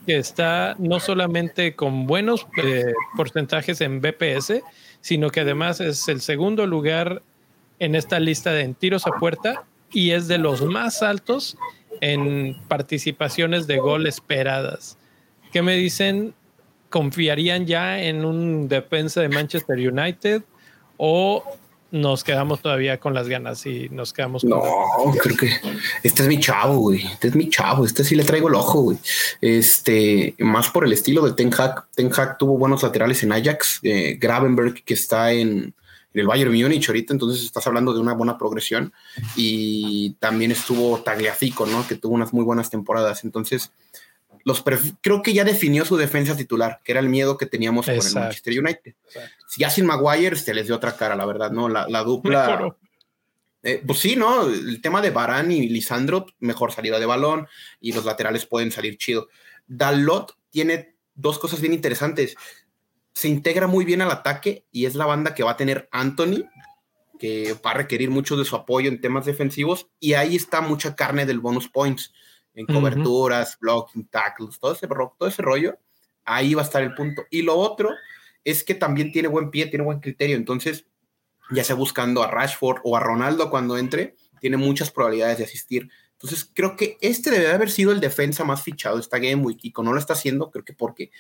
[0.05, 2.47] que está no solamente con buenos
[3.16, 4.62] porcentajes en BPS,
[5.01, 7.22] sino que además es el segundo lugar
[7.78, 11.57] en esta lista de tiros a puerta y es de los más altos
[12.01, 14.99] en participaciones de gol esperadas.
[15.55, 16.34] ¿Qué me dicen?
[16.90, 20.42] ¿Confiarían ya en un defensa de Manchester United?
[20.96, 21.44] ¿O
[21.92, 24.61] nos quedamos todavía con las ganas y nos quedamos No,
[25.22, 25.52] creo que
[26.02, 27.07] este es mi chavo, güey.
[27.07, 27.84] Este es mi chavo.
[27.84, 28.98] Este sí le traigo el ojo, güey.
[29.40, 31.86] Este, más por el estilo de Ten Hag.
[31.94, 33.78] Ten Hag tuvo buenos laterales en Ajax.
[33.84, 35.72] Eh, Gravenberg, que está en,
[36.14, 38.92] el Bayern Múnich ahorita, entonces estás hablando de una buena progresión.
[39.36, 41.86] Y también estuvo Tagliafico, ¿no?
[41.86, 43.22] Que tuvo unas muy buenas temporadas.
[43.22, 43.70] Entonces,
[44.45, 44.62] los
[45.01, 48.14] creo que ya definió su defensa titular, que era el miedo que teníamos con el
[48.14, 48.95] Manchester United.
[49.49, 51.68] Si ya sin Maguire, se les dio otra cara, la verdad, ¿no?
[51.68, 52.76] La, dupla.
[53.62, 54.47] Eh, pues sí, ¿no?
[54.47, 57.49] El tema de Barán y Lisandro, mejor salida de balón
[57.80, 59.28] y los laterales pueden salir chido.
[59.66, 62.36] Dalot tiene dos cosas bien interesantes.
[63.14, 66.45] Se integra muy bien al ataque y es la banda que va a tener Anthony,
[67.18, 70.95] que va a requerir mucho de su apoyo en temas defensivos y ahí está mucha
[70.95, 72.12] carne del bonus points
[72.55, 75.78] en coberturas, blocking, tackles, todo ese, todo ese rollo,
[76.24, 77.24] ahí va a estar el punto.
[77.30, 77.90] Y lo otro
[78.44, 80.86] es que también tiene buen pie, tiene buen criterio, entonces,
[81.50, 85.88] ya sea buscando a Rashford o a Ronaldo cuando entre, tiene muchas probabilidades de asistir.
[86.12, 89.59] Entonces, creo que este debe haber sido el defensa más fichado de esta Game Week
[89.62, 91.11] y no lo está haciendo, creo que porque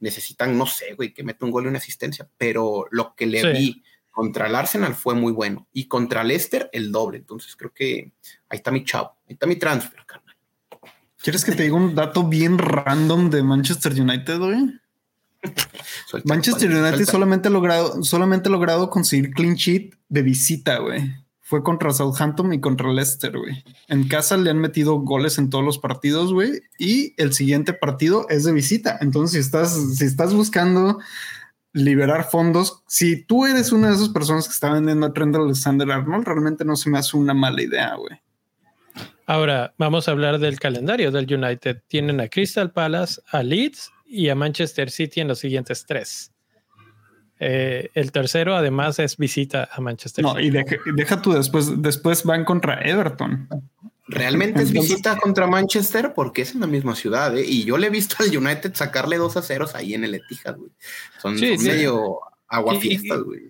[0.00, 3.52] necesitan, no sé, güey, que meta un gol y una asistencia, pero lo que le
[3.52, 7.18] vi contra el Arsenal fue muy bueno y contra el Leicester el doble.
[7.18, 8.12] Entonces, creo que
[8.48, 10.31] ahí está mi chavo, ahí está mi transfer, carnal.
[11.22, 14.80] ¿Quieres que te diga un dato bien random de Manchester United, güey?
[16.24, 21.14] Manchester United solamente ha logrado, solamente ha logrado conseguir clean sheet de visita, güey.
[21.40, 23.62] Fue contra Southampton y contra Leicester, güey.
[23.88, 26.62] En casa le han metido goles en todos los partidos, güey.
[26.78, 28.98] Y el siguiente partido es de visita.
[29.00, 30.98] Entonces, si estás, si estás buscando
[31.72, 35.90] liberar fondos, si tú eres una de esas personas que está vendiendo a Trent Alexander
[35.90, 38.20] Arnold, realmente no se me hace una mala idea, güey.
[39.26, 41.82] Ahora vamos a hablar del calendario del United.
[41.88, 46.32] Tienen a Crystal Palace, a Leeds y a Manchester City en los siguientes tres.
[47.44, 52.44] Eh, el tercero, además, es visita a Manchester no, y deja, tú después, después van
[52.44, 53.48] contra Everton.
[54.06, 56.12] ¿Realmente es visita contra Manchester?
[56.14, 57.44] Porque es en la misma ciudad, ¿eh?
[57.44, 60.56] Y yo le he visto al United sacarle dos a ceros ahí en el Etihad,
[60.56, 60.70] güey.
[61.20, 62.20] Son, medio
[62.52, 62.78] agua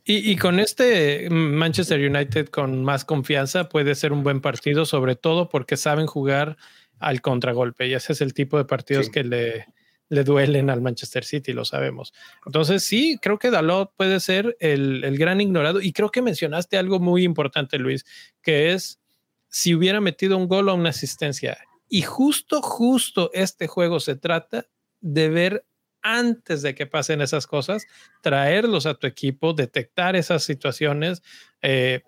[0.04, 5.48] y, con este Manchester United con más confianza puede ser un buen partido, sobre todo
[5.48, 6.56] porque saben jugar
[7.00, 9.66] al contragolpe y ese es el tipo de partidos que le,
[10.08, 12.14] le duelen al Manchester City, lo sabemos.
[12.46, 16.78] Entonces sí, creo que Dalot puede ser el, el gran ignorado y creo que mencionaste
[16.78, 18.04] algo muy importante, Luis,
[18.40, 19.00] que es
[19.48, 21.58] si hubiera metido un gol o una asistencia.
[21.88, 24.66] Y justo, justo este juego se trata
[25.00, 25.66] de ver
[26.02, 27.86] antes de que pasen esas cosas,
[28.20, 31.22] traerlos a tu equipo, detectar esas situaciones.
[31.62, 32.02] Eh,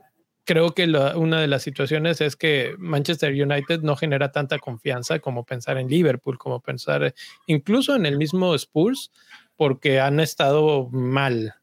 [0.44, 5.44] creo que una de las situaciones es que Manchester United no genera tanta confianza como
[5.44, 7.14] pensar en Liverpool, como pensar
[7.46, 9.10] incluso en el mismo Spurs,
[9.56, 11.54] porque han estado mal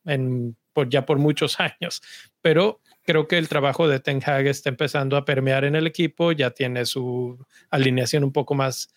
[0.87, 2.01] ya por muchos años.
[2.41, 6.31] Pero creo que el trabajo de Ten Hag está empezando a permear en el equipo,
[6.31, 7.37] ya tiene su
[7.69, 8.89] alineación un poco más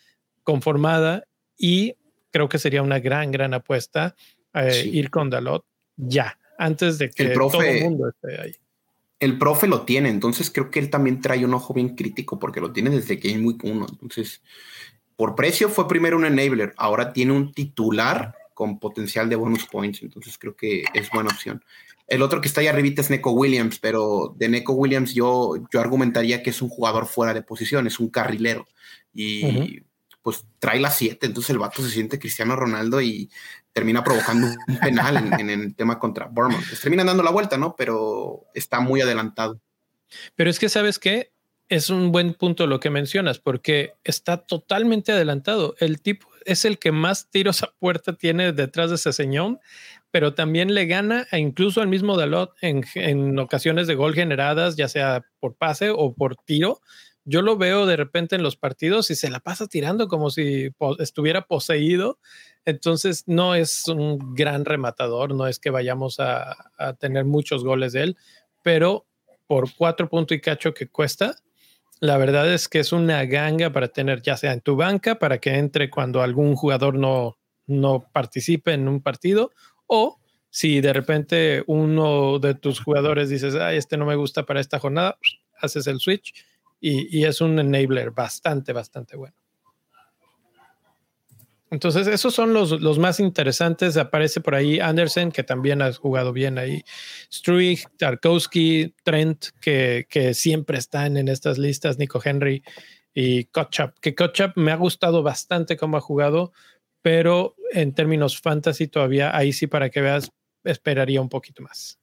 [0.43, 1.25] conformada
[1.57, 1.97] y
[2.35, 4.17] creo que sería una gran, gran apuesta
[4.55, 5.65] eh, ir con Dalot
[5.97, 8.57] ya, antes de que el profe, todo el mundo esté ahí.
[9.21, 12.61] El profe lo tiene, entonces creo que él también trae un ojo bien crítico porque
[12.61, 13.87] lo tiene desde Game Week 1.
[13.89, 14.43] Entonces,
[15.15, 20.03] por precio fue primero un enabler, ahora tiene un titular con potencial de bonus points,
[20.03, 21.63] entonces creo que es buena opción.
[22.09, 25.81] El otro que está ahí arribita es Neko Williams, pero de Neko Williams yo, yo
[25.81, 28.67] argumentaría que es un jugador fuera de posición, es un carrilero.
[29.15, 29.85] Y
[30.25, 33.31] pues trae la 7, entonces el vato se siente Cristiano Ronaldo y
[33.75, 36.67] termina provocando un penal en, el tema contra Bournemouth.
[36.71, 37.77] Les terminan dando la vuelta, ¿no?
[37.77, 39.61] Pero está muy adelantado.
[40.35, 41.31] Pero es que, ¿sabes qué?
[41.69, 45.75] Es un buen punto lo que mencionas, porque está totalmente adelantado.
[45.79, 49.61] El tipo es el que más tiros a puerta tiene detrás de ese señor,
[50.11, 54.77] pero también le gana a incluso al mismo Dalot en, en ocasiones de gol generadas,
[54.77, 56.81] ya sea por pase o por tiro
[57.25, 60.71] yo lo veo de repente en los partidos y se la pasa tirando como si
[60.99, 62.19] estuviera poseído.
[62.67, 66.57] Entonces no es un gran rematador, no es que vayamos a,
[66.99, 68.17] tener muchos goles de él,
[68.63, 69.07] pero
[69.47, 71.37] por cuatro puntos y cacho que cuesta,
[72.01, 75.39] la verdad es que es una ganga para tener ya sea en tu banca, para
[75.39, 79.51] que entre cuando algún jugador no, no participe en un partido,
[79.87, 80.19] o
[80.51, 84.79] si de repente uno de tus jugadores dices, ay, este no me gusta para esta
[84.79, 85.19] jornada,
[85.61, 86.33] haces el switch
[86.87, 89.35] y, es un enabler bastante, bastante bueno.
[91.71, 93.97] Entonces, esos son los, los, más interesantes.
[93.97, 96.85] Aparece por ahí Anderson, que también ha jugado bien ahí.
[97.33, 101.99] Struik, Tarkowski, Trent, que, que, siempre están en estas listas.
[101.99, 102.63] Nico Henry
[103.15, 106.53] y Kotchap, que Kotchap me ha gustado bastante cómo ha jugado,
[107.01, 110.31] pero en términos fantasy todavía ahí sí para que veas
[110.65, 111.99] esperaría un poquito más.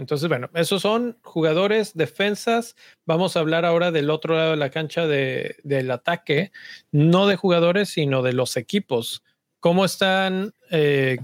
[0.00, 2.74] Entonces, bueno, esos son jugadores, defensas.
[3.04, 6.52] Vamos a hablar ahora del otro lado de la cancha de, del ataque,
[6.90, 9.22] no de jugadores, sino de los equipos.
[9.60, 11.18] ¿Cómo están eh,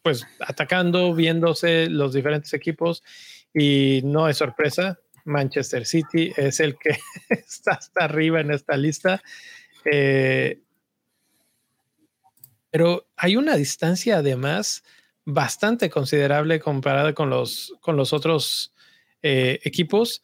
[0.00, 3.04] pues atacando, viéndose los diferentes equipos?
[3.52, 6.96] Y no es sorpresa, Manchester City es el que
[7.28, 9.22] está hasta arriba en esta lista.
[9.84, 10.62] Eh,
[12.70, 14.82] pero hay una distancia además
[15.30, 18.72] bastante considerable comparada con los, con los otros
[19.22, 20.22] eh, equipos.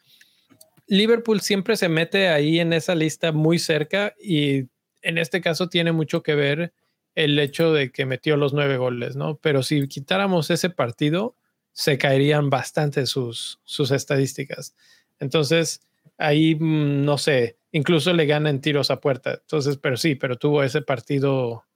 [0.86, 4.64] Liverpool siempre se mete ahí en esa lista muy cerca y
[5.02, 6.72] en este caso tiene mucho que ver
[7.14, 9.36] el hecho de que metió los nueve goles, ¿no?
[9.36, 11.36] Pero si quitáramos ese partido,
[11.72, 14.74] se caerían bastante sus, sus estadísticas.
[15.20, 15.82] Entonces,
[16.16, 19.34] ahí, mm, no sé, incluso le ganan tiros a puerta.
[19.34, 21.66] Entonces, pero sí, pero tuvo ese partido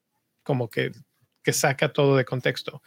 [0.42, 0.92] como que,
[1.42, 2.82] que saca todo de contexto.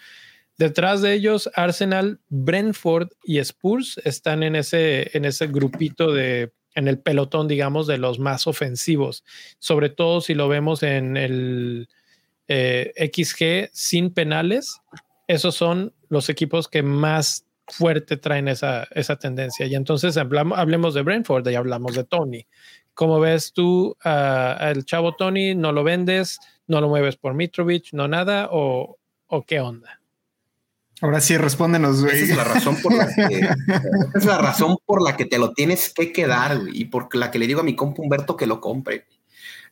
[0.57, 6.87] Detrás de ellos, Arsenal, Brentford y Spurs están en ese, en ese grupito de, en
[6.87, 9.23] el pelotón, digamos, de los más ofensivos.
[9.59, 11.89] Sobre todo si lo vemos en el
[12.47, 14.81] eh, XG sin penales,
[15.27, 19.65] esos son los equipos que más fuerte traen esa, esa tendencia.
[19.65, 22.45] Y entonces hablemos de Brentford y hablamos de Tony.
[22.93, 25.55] ¿Cómo ves tú al chavo Tony?
[25.55, 26.39] ¿No lo vendes?
[26.67, 27.93] ¿No lo mueves por Mitrovic?
[27.93, 28.49] ¿No nada?
[28.51, 28.97] ¿O,
[29.27, 30.00] o qué onda?
[31.01, 32.15] Ahora sí, respóndenos, güey.
[32.15, 33.23] Esa es la razón por la que,
[34.15, 37.31] es la razón por la que te lo tienes que quedar, güey, y por la
[37.31, 39.07] que le digo a mi compa Humberto que lo compre.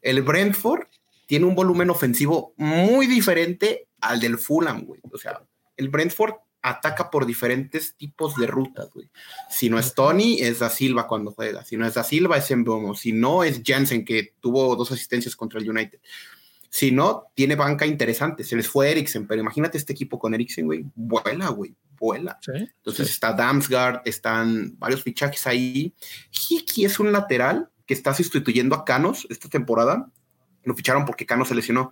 [0.01, 0.87] El Brentford
[1.27, 4.99] tiene un volumen ofensivo muy diferente al del Fulham, güey.
[5.11, 5.43] O sea,
[5.77, 9.09] el Brentford ataca por diferentes tipos de rutas, güey.
[9.49, 11.63] Si no es Tony, es Da Silva cuando juega.
[11.63, 12.95] Si no es Da Silva, es Mbomo.
[12.95, 15.99] Si no, es Jansen, que tuvo dos asistencias contra el United.
[16.69, 18.43] Si no, tiene banca interesante.
[18.43, 20.85] Se les fue Eriksen, pero imagínate este equipo con Eriksen, güey.
[20.95, 21.75] Vuela, güey.
[21.97, 22.39] Vuela.
[22.47, 25.93] Entonces está Damsgaard, están varios fichajes ahí.
[26.31, 30.09] Hiki es un lateral que está sustituyendo a Canos esta temporada.
[30.63, 31.91] Lo ficharon porque Canos se lesionó.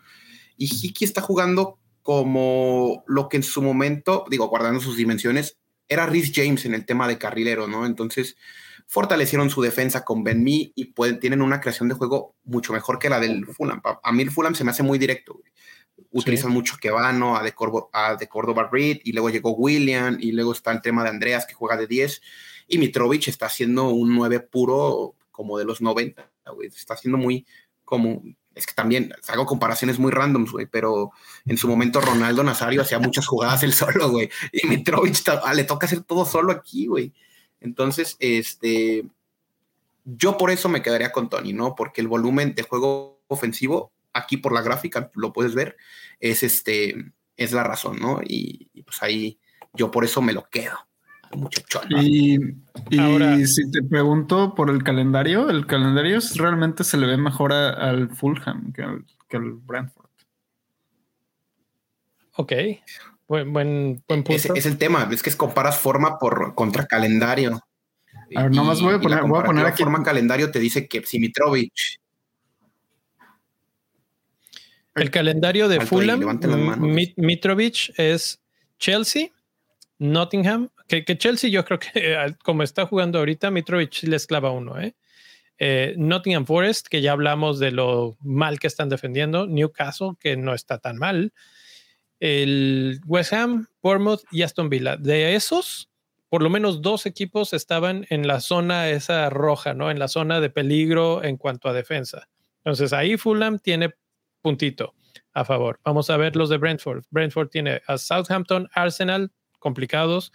[0.57, 5.57] Y Hiki está jugando como lo que en su momento, digo, guardando sus dimensiones,
[5.89, 7.85] era Rhys James en el tema de carrilero, ¿no?
[7.85, 8.37] Entonces,
[8.87, 12.97] fortalecieron su defensa con Ben Mee y pueden, tienen una creación de juego mucho mejor
[12.97, 13.81] que la del Fulham.
[14.01, 15.41] A mí el Fulham se me hace muy directo.
[16.11, 17.53] Utilizan mucho Kevano, a de,
[17.91, 21.45] a de Córdoba Reed, y luego llegó William, y luego está el tema de Andreas
[21.45, 22.21] que juega de 10,
[22.69, 26.31] y Mitrovic está haciendo un 9 puro como de los 90,
[26.63, 27.45] Está haciendo muy
[27.83, 28.23] como
[28.55, 31.11] es que también hago comparaciones muy randoms, güey, pero
[31.45, 35.63] en su momento Ronaldo Nazario hacía muchas jugadas él solo, güey, y Mitrovic ah, le
[35.63, 37.13] toca hacer todo solo aquí, güey.
[37.59, 39.05] Entonces, este,
[40.05, 41.75] yo por eso me quedaría con Tony, ¿no?
[41.75, 45.77] Porque el volumen de juego ofensivo, aquí por la gráfica, lo puedes ver,
[46.19, 48.21] es este, es la razón, ¿no?
[48.23, 49.39] Y, pues ahí
[49.73, 50.77] yo por eso me lo quedo.
[51.35, 51.83] Muchachón.
[51.89, 52.35] Y,
[52.89, 58.09] y si te pregunto por el calendario, el calendario realmente se le ve mejor al
[58.09, 60.07] Fulham que al, que Brentford.
[62.37, 62.53] Ok.
[63.27, 64.33] Buen, buen, punto.
[64.33, 67.59] Es, el tema, es que comparas forma por contra calendario.
[68.35, 69.83] A ver, nomás voy a poner, voy a poner aquí.
[69.83, 71.73] Forma calendario te dice que si Mitrovic.
[74.95, 76.39] El calendario de Fulham,
[77.17, 78.41] Mitrovic es
[78.79, 79.27] Chelsea,
[79.99, 84.95] Nottingham, que, Chelsea yo creo que como está jugando ahorita, Mitrovic les clava uno, ¿eh?
[85.59, 85.93] ¿eh?
[85.97, 90.79] Nottingham Forest, que ya hablamos de lo mal que están defendiendo, Newcastle, que no está
[90.79, 91.33] tan mal,
[92.19, 94.97] el West Ham, Bournemouth y Aston Villa.
[94.97, 95.89] De esos,
[96.29, 99.91] por lo menos dos equipos estaban en la zona esa roja, ¿no?
[99.91, 102.27] En la zona de peligro en cuanto a defensa.
[102.59, 103.93] Entonces ahí Fulham tiene
[104.41, 104.93] puntito
[105.33, 105.79] a favor.
[105.83, 107.03] Vamos a ver los de Brentford.
[107.11, 110.31] Brentford tiene a Southampton, Arsenal, complicados,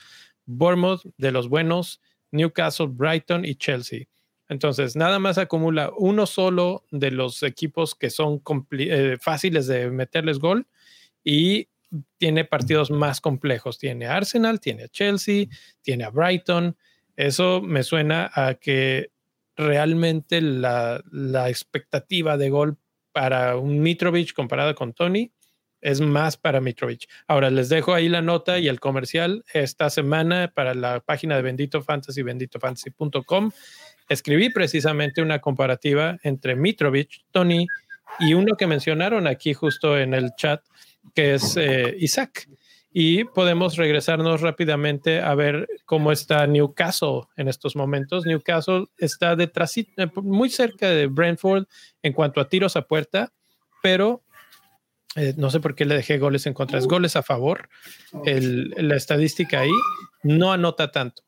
[0.46, 4.06] Bournemouth de los buenos, Newcastle, Brighton y Chelsea.
[4.48, 10.38] Entonces, nada más acumula uno solo de los equipos que son eh, fáciles de meterles
[10.38, 10.66] gol
[11.24, 11.68] y
[12.18, 13.78] tiene partidos más complejos.
[13.78, 15.46] Tiene Arsenal, tiene a Chelsea,
[15.82, 16.76] tiene a Brighton.
[17.16, 19.10] Eso me suena a que
[19.56, 22.78] realmente la, la expectativa de gol
[23.12, 25.30] para un Mitrovic comparado con Tony
[25.82, 27.08] es más para Mitrovic.
[27.26, 31.42] Ahora les dejo ahí la nota y el comercial esta semana para la página de
[31.42, 33.50] Bendito Fantasy, benditofantasy.com.
[34.08, 37.66] Escribí precisamente una comparativa entre Mitrovic, Tony
[38.20, 40.62] y uno que mencionaron aquí justo en el chat,
[41.14, 42.48] que es eh, Isaac.
[42.94, 48.26] Y podemos regresarnos rápidamente a ver cómo está Newcastle en estos momentos.
[48.26, 49.86] Newcastle está detrás, eh,
[50.16, 51.64] muy cerca de Brentford
[52.02, 53.32] en cuanto a tiros a puerta,
[53.82, 54.22] pero
[55.16, 57.68] eh, no sé por qué le dejé goles en contra, es goles a favor,
[58.24, 59.72] la estadística ahí.
[60.22, 61.22] no anota tanto.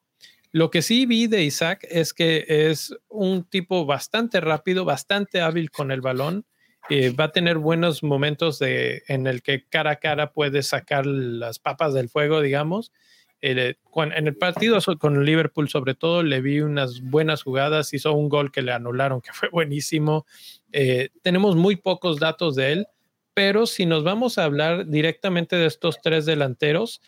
[0.54, 5.72] Lo que sí vi de Isaac es que es un tipo bastante rápido, bastante hábil
[5.72, 6.46] con el balón.
[6.90, 11.06] Eh, va a tener buenos momentos de, en el que cara a cara puede sacar
[11.06, 12.92] las papas del fuego, digamos.
[13.40, 17.94] Eh, en el partido con Liverpool, sobre todo, le vi unas buenas jugadas.
[17.94, 20.26] Hizo un gol que le anularon, que fue buenísimo.
[20.72, 22.86] Eh, tenemos muy pocos datos de él,
[23.32, 27.00] pero si nos vamos a hablar directamente de estos tres delanteros,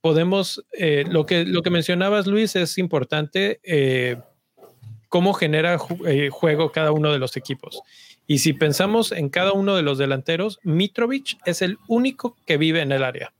[0.00, 0.64] podemos,
[1.08, 3.60] lo, que, lo que mencionabas, Luis, es importante
[5.08, 7.82] cómo genera juego cada uno de los equipos.
[8.30, 12.80] Y si pensamos en cada uno de los delanteros, Mitrovic es el único que vive
[12.80, 13.32] en el área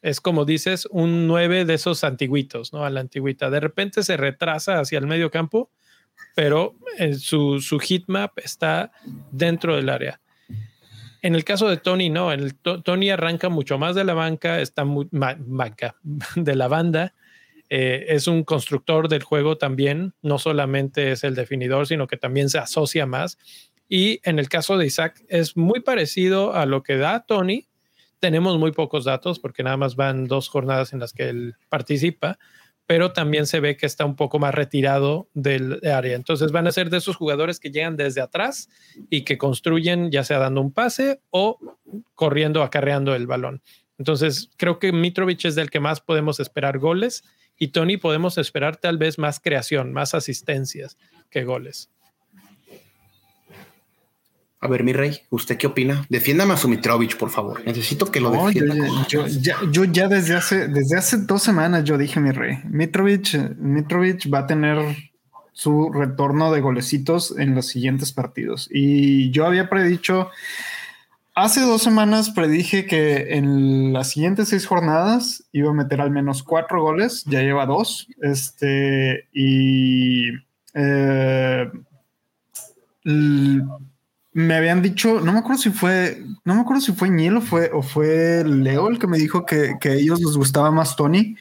[0.00, 2.84] es como dices, un 9 de esos antiguitos, ¿no?
[2.84, 3.48] A la antigüita.
[3.48, 5.70] De repente se retrasa hacia el medio campo,
[6.34, 8.92] pero en su, su map está
[9.30, 10.20] dentro del área.
[11.22, 12.32] En el caso de Tony, no.
[12.32, 15.96] El, Tony arranca mucho más de la banca, está muy banca,
[16.36, 17.14] de la banda.
[17.70, 20.12] Eh, es un constructor del juego también.
[20.20, 23.38] No solamente es el definidor, sino que también se asocia más.
[23.88, 27.68] Y en el caso de Isaac, es muy parecido a lo que da Tony,
[28.24, 32.38] tenemos muy pocos datos porque nada más van dos jornadas en las que él participa,
[32.86, 36.16] pero también se ve que está un poco más retirado del área.
[36.16, 38.70] Entonces van a ser de esos jugadores que llegan desde atrás
[39.10, 41.58] y que construyen ya sea dando un pase o
[42.14, 43.62] corriendo, acarreando el balón.
[43.98, 47.24] Entonces creo que Mitrovic es del que más podemos esperar goles
[47.58, 50.96] y Tony podemos esperar tal vez más creación, más asistencias
[51.28, 51.90] que goles.
[54.64, 56.06] A ver, mi rey, ¿usted qué opina?
[56.08, 57.62] Defiéndame a Sumitrovich, por favor.
[57.66, 58.74] Necesito que lo defienda.
[59.70, 64.38] Yo, ya, desde hace, desde hace dos semanas yo dije, mi rey, Mitrovic, Mitrovic va
[64.38, 64.78] a tener
[65.52, 68.70] su retorno de golecitos en los siguientes partidos.
[68.72, 70.30] Y yo había predicho,
[71.34, 76.42] hace dos semanas predije que en las siguientes seis jornadas iba a meter al menos
[76.42, 78.08] cuatro goles, ya lleva dos.
[78.22, 80.30] Este, y...
[80.72, 81.70] Eh,
[84.34, 87.40] me habían dicho, no me acuerdo si fue, no me acuerdo si fue Ñil o
[87.40, 90.96] fue, o fue Leo el que me dijo que, que a ellos les gustaba más
[90.96, 91.36] Tony.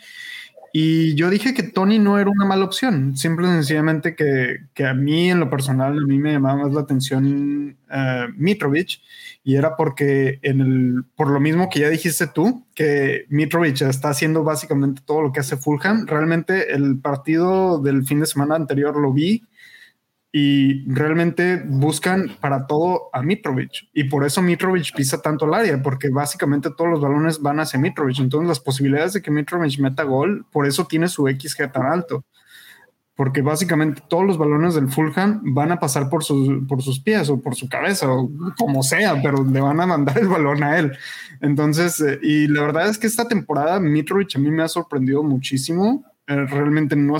[0.75, 4.93] Y yo dije que Tony no era una mala opción, simple sencillamente que, que a
[4.95, 8.99] mí en lo personal, a mí me llamaba más la atención uh, Mitrovic
[9.43, 14.09] y era porque en el, por lo mismo que ya dijiste tú, que Mitrovic está
[14.09, 16.07] haciendo básicamente todo lo que hace Fulham.
[16.07, 19.43] Realmente el partido del fin de semana anterior lo vi
[20.35, 25.79] y realmente buscan para todo a Mitrovic y por eso Mitrovic pisa tanto el área
[25.83, 30.01] porque básicamente todos los balones van hacia Mitrovic entonces las posibilidades de que Mitrovic meta
[30.01, 32.25] gol por eso tiene su XG tan alto
[33.15, 37.29] porque básicamente todos los balones del Fulham van a pasar por sus, por sus pies
[37.29, 38.27] o por su cabeza o
[38.57, 40.97] como sea, pero le van a mandar el balón a él.
[41.39, 45.21] Entonces, eh, y la verdad es que esta temporada Mitrovic a mí me ha sorprendido
[45.21, 46.03] muchísimo.
[46.25, 47.15] Eh, realmente no,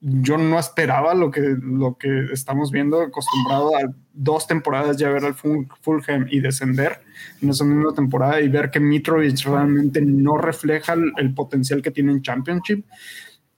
[0.00, 3.80] yo no esperaba lo que, lo que estamos viendo, acostumbrado a
[4.12, 7.00] dos temporadas ya ver al Fulham y descender
[7.42, 12.12] en esa misma temporada y ver que Mitrovic realmente no refleja el, potencial que tiene
[12.12, 12.84] en Championship.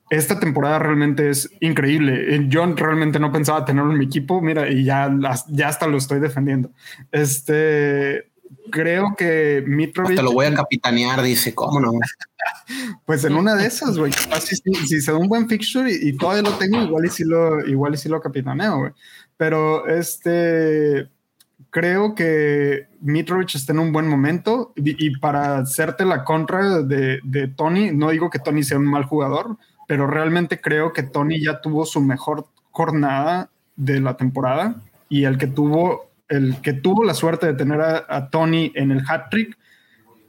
[0.09, 2.47] Esta temporada realmente es increíble.
[2.49, 5.09] Yo realmente no pensaba tenerlo en mi equipo, mira, y ya,
[5.47, 6.71] ya hasta lo estoy defendiendo.
[7.11, 8.30] Este,
[8.71, 10.15] creo que Mitrovic.
[10.15, 11.91] Te lo voy a capitanear, dice, ¿cómo no?
[13.05, 14.11] pues en una de esas, güey.
[14.11, 17.65] Si, si, se da un buen fixture y, todavía lo tengo, igual y si lo,
[17.67, 18.91] igual y si lo capitaneo, güey.
[19.37, 21.09] Pero este.
[21.69, 27.47] Creo que Mitrovic está en un buen momento y, para hacerte la contra de, de
[27.47, 29.55] Tony, no digo que Tony sea un mal jugador,
[29.87, 34.75] pero realmente creo que Tony ya tuvo su mejor jornada de la temporada
[35.07, 39.03] y el que tuvo el que tuvo la suerte de tener a, Tony en el
[39.07, 39.57] hat trick,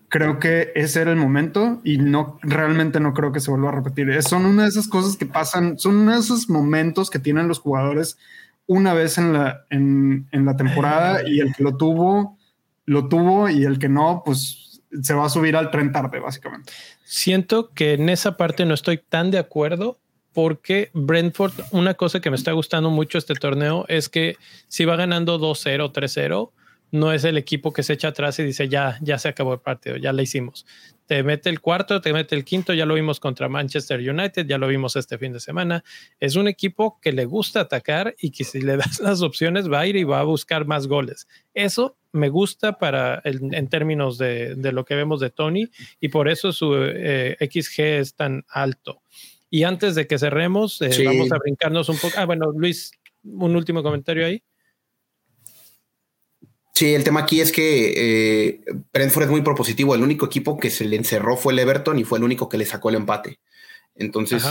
[0.09, 3.73] creo que ese era el momento y no realmente no creo que se vuelva a
[3.73, 4.23] repetir.
[4.23, 7.61] son una de esas cosas que pasan, son uno de esos momentos que tienen los
[7.61, 8.19] jugadores
[8.67, 12.37] una vez en la, en, en la temporada y el que lo tuvo,
[12.85, 16.73] lo tuvo y el que no, pues se va a subir al tren tarde, básicamente.
[17.05, 20.02] Siento que en esa parte no estoy tan de acuerdo
[20.33, 24.37] porque Brentford, una cosa que me está gustando mucho este torneo es que
[24.69, 26.51] si va ganando 2-0, 3-0,
[26.93, 29.61] no es el equipo que se echa atrás y dice ya, ya se acabó el
[29.61, 30.67] partido, ya lo hicimos.
[31.07, 34.59] Te mete el cuarto, te mete el quinto, ya lo vimos contra Manchester United, ya
[34.59, 35.83] lo vimos este fin de semana.
[36.21, 39.81] Es un equipo que le gusta atacar y que si le das las opciones va
[39.81, 41.27] a ir y va a buscar más goles.
[41.55, 46.29] Eso me gusta para en términos de, de, lo que vemos de Tony y por
[46.29, 49.01] eso su eh, XG es tan alto.
[49.55, 52.15] Y antes de que cerremos, eh, vamos a brincarnos un poco.
[52.17, 52.91] Ah, bueno, Luis,
[53.23, 54.43] un último comentario ahí.
[56.75, 58.61] Sí, el tema aquí es que eh,
[58.95, 59.95] Brentford es muy propositivo.
[59.95, 62.57] El único equipo que se le encerró fue el Everton y fue el único que
[62.57, 63.41] le sacó el empate.
[63.95, 64.43] Entonces,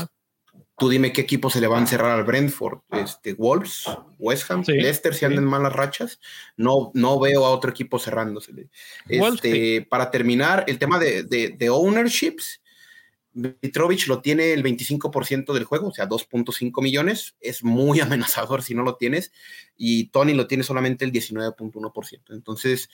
[0.77, 3.85] tú dime qué equipo se le va a encerrar al Brentford, este, Wolves,
[4.19, 6.19] West Ham, Leicester, si andan malas rachas.
[6.57, 8.51] No, no veo a otro equipo cerrándose.
[9.09, 12.60] Este, para terminar, el tema de, de, ownerships.
[13.33, 17.35] Mitrovic lo tiene el 25% del juego, o sea, 2.5 millones.
[17.39, 19.31] Es muy amenazador si no lo tienes.
[19.77, 22.33] Y Tony lo tiene solamente el 19.1%.
[22.33, 22.89] Entonces,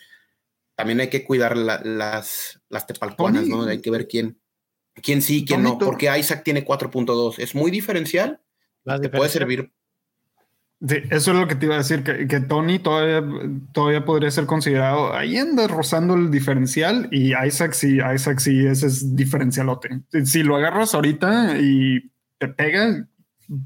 [0.75, 3.63] también hay que cuidar las, las tepalconas, ¿no?
[3.63, 4.39] Hay que ver quién,
[5.01, 7.39] quién sí, quién no, porque Isaac tiene 4.2.
[7.39, 8.41] Es muy diferencial.
[9.01, 9.73] Te puede servir.
[10.79, 13.23] Sí, eso es lo que te iba a decir, que, Tony todavía,
[13.73, 18.85] todavía podría ser considerado, ahí anda rozando el diferencial y Isaac sí, Isaac sí, ese
[18.87, 20.01] es diferencialote.
[20.23, 23.07] Si, lo agarras ahorita y te pega,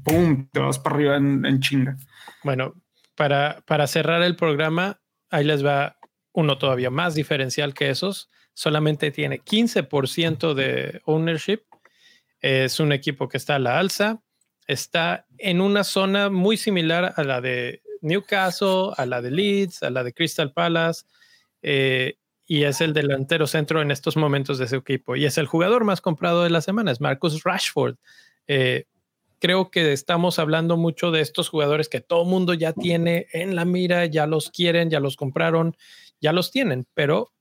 [0.04, 1.98] ¡pum!, te vas para arriba en, en chinga.
[2.44, 2.74] Bueno,
[3.14, 5.00] para, para cerrar el programa,
[5.30, 5.98] ahí les va
[6.32, 11.60] uno todavía más diferencial que esos, solamente tiene 15% de ownership.
[12.40, 14.22] Es un equipo que está a la alza,
[14.66, 19.90] está en una zona muy similar a la de Newcastle, a la de Leeds, a
[19.90, 21.04] la de Crystal Palace,
[21.62, 25.16] eh, y es el delantero centro en estos momentos de ese equipo.
[25.16, 27.96] Y es el jugador más comprado de la semana, es Marcus Rashford.
[28.46, 28.84] Eh,
[29.38, 33.64] creo que estamos hablando mucho de estos jugadores que todo mundo ya tiene en la
[33.64, 35.76] mira, ya los quieren, ya los compraron,
[36.20, 37.32] ya los tienen, pero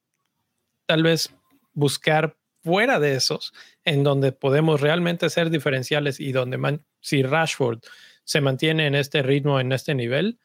[0.86, 1.34] tal vez
[1.74, 3.54] buscar fuera de esos,
[3.84, 7.80] en donde podemos realmente ser diferenciales y donde si Rashford
[8.24, 10.40] se mantiene en este ritmo, en este nivel,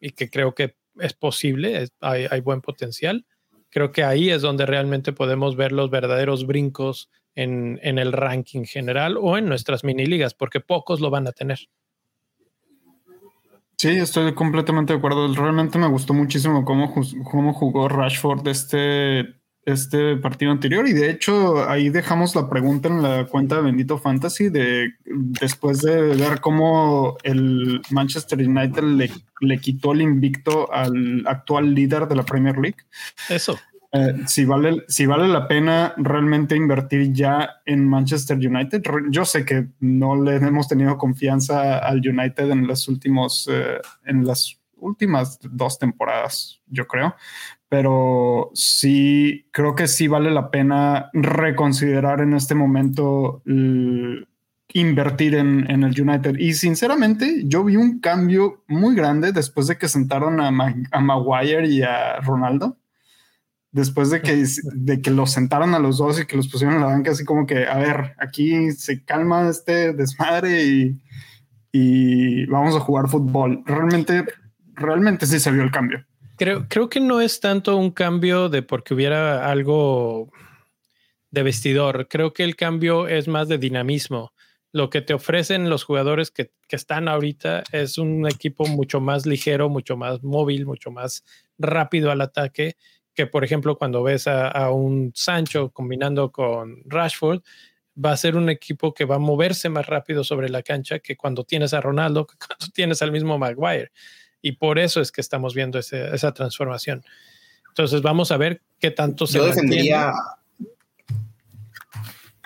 [0.00, 3.24] y que creo que es posible, hay, hay, buen potencial,
[3.70, 8.64] creo que ahí es donde realmente podemos ver los verdaderos brincos en, en el ranking
[8.64, 11.60] general o en nuestras mini ligas, porque pocos lo van a tener.
[13.82, 15.26] Sí, estoy completamente de acuerdo.
[15.34, 16.94] Realmente me gustó muchísimo cómo,
[17.28, 23.02] cómo jugó Rashford este, este partido anterior y de hecho ahí dejamos la pregunta en
[23.02, 29.10] la cuenta de Bendito Fantasy de después de ver cómo el Manchester United le,
[29.40, 32.78] le quitó el invicto al actual líder de la Premier League.
[33.28, 33.58] Eso.
[33.94, 38.82] Eh, si, vale, si vale la pena realmente invertir ya en Manchester United.
[39.10, 44.26] Yo sé que no le hemos tenido confianza al United en los últimos, eh, en
[44.26, 47.14] las últimas dos temporadas, yo creo,
[47.72, 53.40] pero sí creo que sí vale la pena reconsiderar en este momento
[54.74, 56.36] invertir en, en, el United.
[56.38, 60.48] Y sinceramente, yo vi un cambio muy grande después de que sentaron a,
[60.90, 62.76] a Maguire y a Ronaldo
[63.70, 64.44] después de que,
[64.74, 67.24] de que los sentaron a los dos y que los pusieron en la banca, así
[67.24, 71.02] como que, a ver, aquí se calma este desmadre y,
[71.72, 73.62] y vamos a jugar fútbol.
[73.64, 74.26] Realmente,
[74.74, 76.04] realmente sí se vio el cambio.
[76.68, 80.32] Creo, que no es tanto un cambio de porque hubiera algo
[81.30, 82.08] de vestidor.
[82.08, 84.32] Creo que el cambio es más de dinamismo.
[84.72, 89.26] Lo que te ofrecen los jugadores que, que están ahorita es un equipo mucho más
[89.26, 91.24] ligero, mucho más móvil, mucho más
[91.58, 92.76] rápido al ataque
[93.14, 97.42] que, por ejemplo, cuando ves a, un Sancho combinando con Rashford,
[98.02, 101.16] va a ser un equipo que va a moverse más rápido sobre la cancha que
[101.16, 103.92] cuando tienes a Ronaldo, que cuando tienes al mismo Maguire.
[104.42, 107.04] Y por eso es que estamos viendo esa transformación.
[107.68, 109.38] Entonces vamos a ver qué tanto se...
[109.38, 110.12] Yo defendería...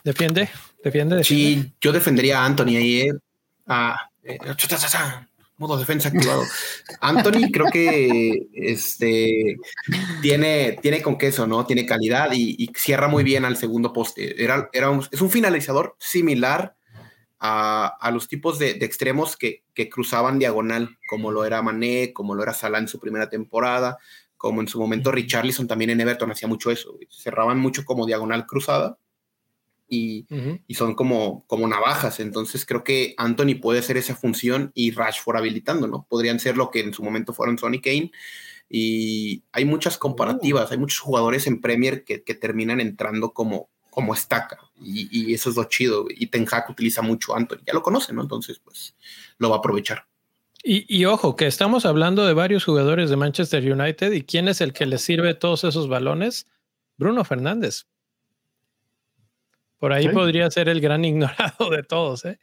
[0.05, 0.49] ¿Defiende?
[0.84, 1.24] ¿Defiende?
[1.24, 3.01] Sí, yo defendería a Anthony ahí.
[3.01, 3.12] Eh.
[3.66, 4.38] Ah, eh,
[5.59, 6.44] modo defensa activado.
[7.01, 9.57] Anthony creo que este,
[10.22, 11.66] tiene, tiene con queso, ¿no?
[11.66, 14.42] Tiene calidad y, cierra muy bien al segundo poste.
[14.42, 16.76] Era, era es un finalizador similar
[17.39, 22.12] a, a los tipos de, de extremos que, que, cruzaban diagonal, como lo era Mané,
[22.12, 23.99] como lo era Salah en su primera temporada,
[24.37, 26.99] como en su momento Richarlison también en Everton hacía mucho eso.
[27.11, 28.99] Cerraban mucho como diagonal cruzada
[29.89, 30.26] y,
[30.70, 32.20] son como, como navajas.
[32.20, 36.07] Entonces creo que Anthony puede hacer esa función y Rashford habilitando, ¿no?
[36.09, 38.11] Podrían ser lo que en su momento fueron Sonny Kane.
[38.68, 44.59] Y hay muchas comparativas, hay muchos jugadores en Premier que, terminan entrando como, como estaca.
[44.78, 46.05] Y, eso es lo chido.
[46.11, 47.61] Y Ten Hag utiliza mucho a Anthony.
[47.66, 48.22] Ya lo conocen, ¿no?
[48.22, 48.94] Entonces, pues
[49.38, 50.05] lo va a aprovechar.
[50.62, 54.61] Y, y, ojo, que estamos hablando de varios jugadores de Manchester United y quién es
[54.61, 56.46] el que le sirve todos esos balones.
[56.99, 57.87] Bruno Fernández.
[59.79, 62.38] Por ahí podría ser el gran ignorado de todos, ¿eh?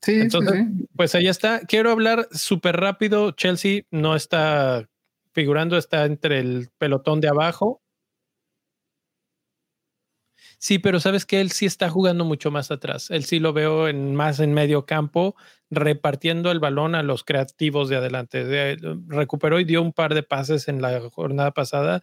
[0.00, 1.58] Sí, Entonces, pues ahí está.
[1.62, 3.32] Quiero hablar súper rápido.
[3.32, 4.88] Chelsea no está
[5.32, 7.82] figurando, está entre el pelotón de abajo.
[10.58, 13.10] Sí, pero sabes que él sí está jugando mucho más atrás.
[13.10, 15.36] Él sí lo veo más en medio campo,
[15.70, 18.76] repartiendo el balón a los creativos de adelante.
[19.06, 22.02] recuperó y dio un par de pases en la jornada pasada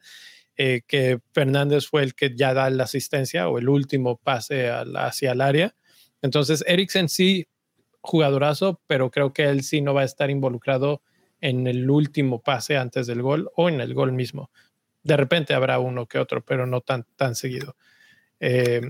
[0.58, 5.34] eh, que Fernández fue el que ya da la asistencia o el último pase hacia
[5.34, 5.76] el área.
[6.22, 7.48] Entonces, Eriksen sí,
[8.00, 11.02] jugadorazo, pero creo que él sí no va a estar involucrado
[11.42, 14.50] en el último pase antes del gol o en el gol mismo.
[15.04, 17.76] De repente habrá uno que otro, pero no tan, tan seguido.
[18.40, 18.82] Eh,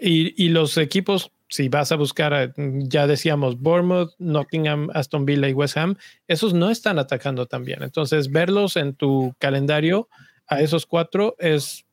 [0.00, 5.76] y, los equipos, si vas a buscar, ya decíamos, Bournemouth, Nottingham, Aston Villa y West
[5.76, 7.82] Ham, esos no están atacando tan bien.
[7.82, 10.08] Entonces, verlos en tu calendario
[10.46, 11.86] a esos cuatro es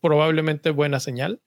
[0.00, 1.40] probablemente buena señal.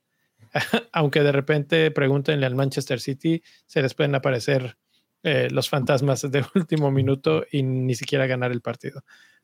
[0.92, 4.76] Aunque de repente pregúntenle al Manchester City, se les pueden aparecer
[5.24, 9.04] eh, los fantasmas de último minuto y ni siquiera ganar el partido.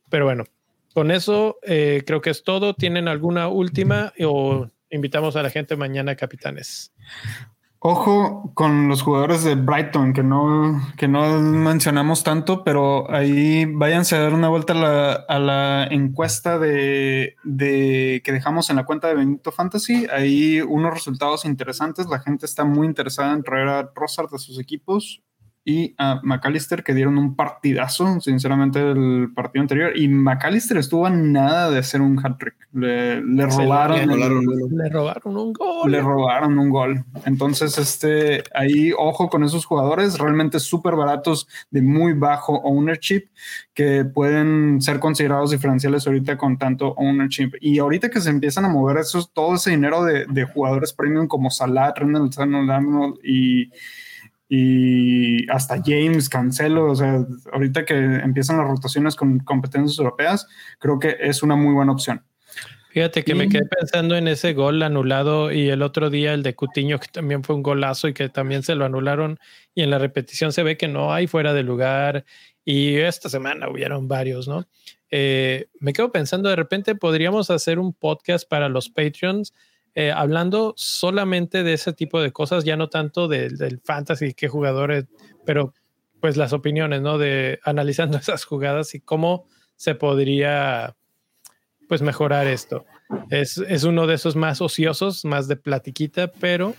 [0.10, 0.46] Pero bueno,
[0.94, 2.74] con eso eh, creo que es todo.
[2.74, 4.14] ¿Tienen alguna última
[4.90, 6.94] invitamos a la gente mañana, capitanes?
[7.80, 14.16] Ojo con los jugadores de Brighton, que no, que no mencionamos tanto, pero ahí váyanse
[14.16, 18.86] a dar una vuelta a la, a la encuesta de, de, que dejamos en la
[18.86, 20.08] cuenta de Benito Fantasy.
[20.12, 22.08] Hay unos resultados interesantes.
[22.08, 25.22] La gente está muy interesada en traer a Rosart de sus equipos
[25.70, 29.98] y a McAllister que dieron un partidazo, sinceramente, el partido anterior.
[29.98, 32.56] Y McAllister estuvo a nada de hacer un hat-trick.
[32.72, 35.92] Le, le robaron, le, le, robaron un gol.
[35.92, 37.04] Le robaron un gol.
[37.26, 43.28] Entonces, este, ahí, ojo con esos jugadores, realmente súper baratos, de muy bajo ownership,
[43.74, 47.52] que pueden ser considerados diferenciales ahorita con tanto ownership.
[47.60, 51.28] Y ahorita que se empiezan a mover esos, todo ese dinero de, de jugadores premium
[51.28, 53.70] como Salah, Rendell, Arnold y
[54.50, 60.48] y hasta James, Cancelo, o sea, ahorita que empiezan las rotaciones con competencias europeas,
[60.80, 62.24] creo que es una muy buena opción.
[62.90, 66.56] Fíjate que me quedé pensando en ese gol anulado y el otro día el de
[66.56, 69.38] Cutiño, que también fue un golazo y que también se lo anularon
[69.76, 72.26] y en la repetición se ve que no hay fuera de lugar
[72.66, 74.66] y esta semana hubieron varios, ¿no?
[75.12, 79.54] Eh, me quedo pensando, de repente podríamos hacer un podcast para los Patreons
[80.00, 85.06] eh, hablando solamente de ese tipo de cosas, ya no tanto del fantasy, qué jugadores,
[85.44, 85.74] pero
[86.20, 87.18] pues las opiniones, ¿no?
[87.18, 90.96] De analizando esas jugadas y cómo se podría
[91.90, 92.86] pues mejorar esto.
[93.32, 96.76] Es, es uno de esos más ociosos, más de platiquita, pero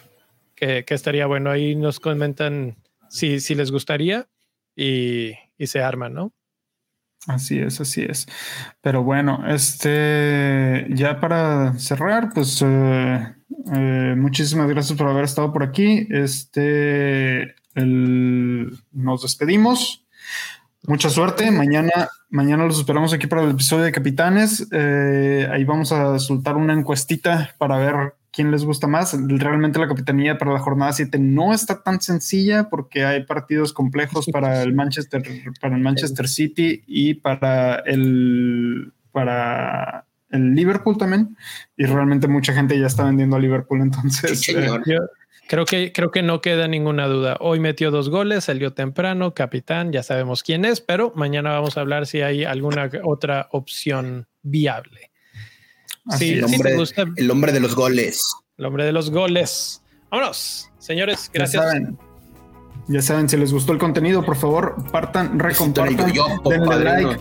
[0.55, 1.51] que, estaría bueno.
[1.51, 2.77] Ahí nos comentan
[3.11, 4.29] si, si les gustaría
[4.77, 6.33] y, y se arman, ¿no?
[7.27, 8.27] Así es, así es.
[8.81, 13.35] Pero bueno, este, ya para cerrar, pues eh,
[13.75, 16.07] eh, muchísimas gracias por haber estado por aquí.
[16.11, 20.07] Este, nos despedimos.
[20.87, 21.51] Mucha suerte.
[21.51, 24.67] Mañana, mañana los esperamos aquí para el episodio de Capitanes.
[24.73, 29.17] Eh, ahí vamos a soltar una encuestita para ver quién les gusta más.
[29.27, 34.27] Realmente la capitanía para la jornada 7 no está tan sencilla porque hay partidos complejos
[34.33, 35.23] para el Manchester,
[35.61, 41.37] para el Manchester City y para el para el Liverpool también.
[41.77, 43.81] Y realmente mucha gente ya está vendiendo a Liverpool.
[43.81, 44.69] Entonces, eh,
[45.49, 47.37] creo que creo que no queda ninguna duda.
[47.41, 51.81] Hoy metió dos goles, salió temprano, capitán, ya sabemos quién es, pero mañana vamos a
[51.81, 55.11] hablar si hay alguna otra opción viable
[56.17, 56.77] sí, el, hombre,
[57.17, 58.23] el hombre de los goles.
[58.57, 59.83] El hombre de los goles.
[60.11, 61.63] Vámonos, señores, gracias.
[61.63, 61.99] Ya saben,
[62.89, 66.11] ya saben si les gustó el contenido, por favor, partan, recompartan,
[66.45, 67.21] denle like,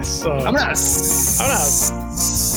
[0.01, 0.31] Eso.
[0.31, 1.37] ¡Vámonos!
[1.39, 2.52] ¡Vámonos!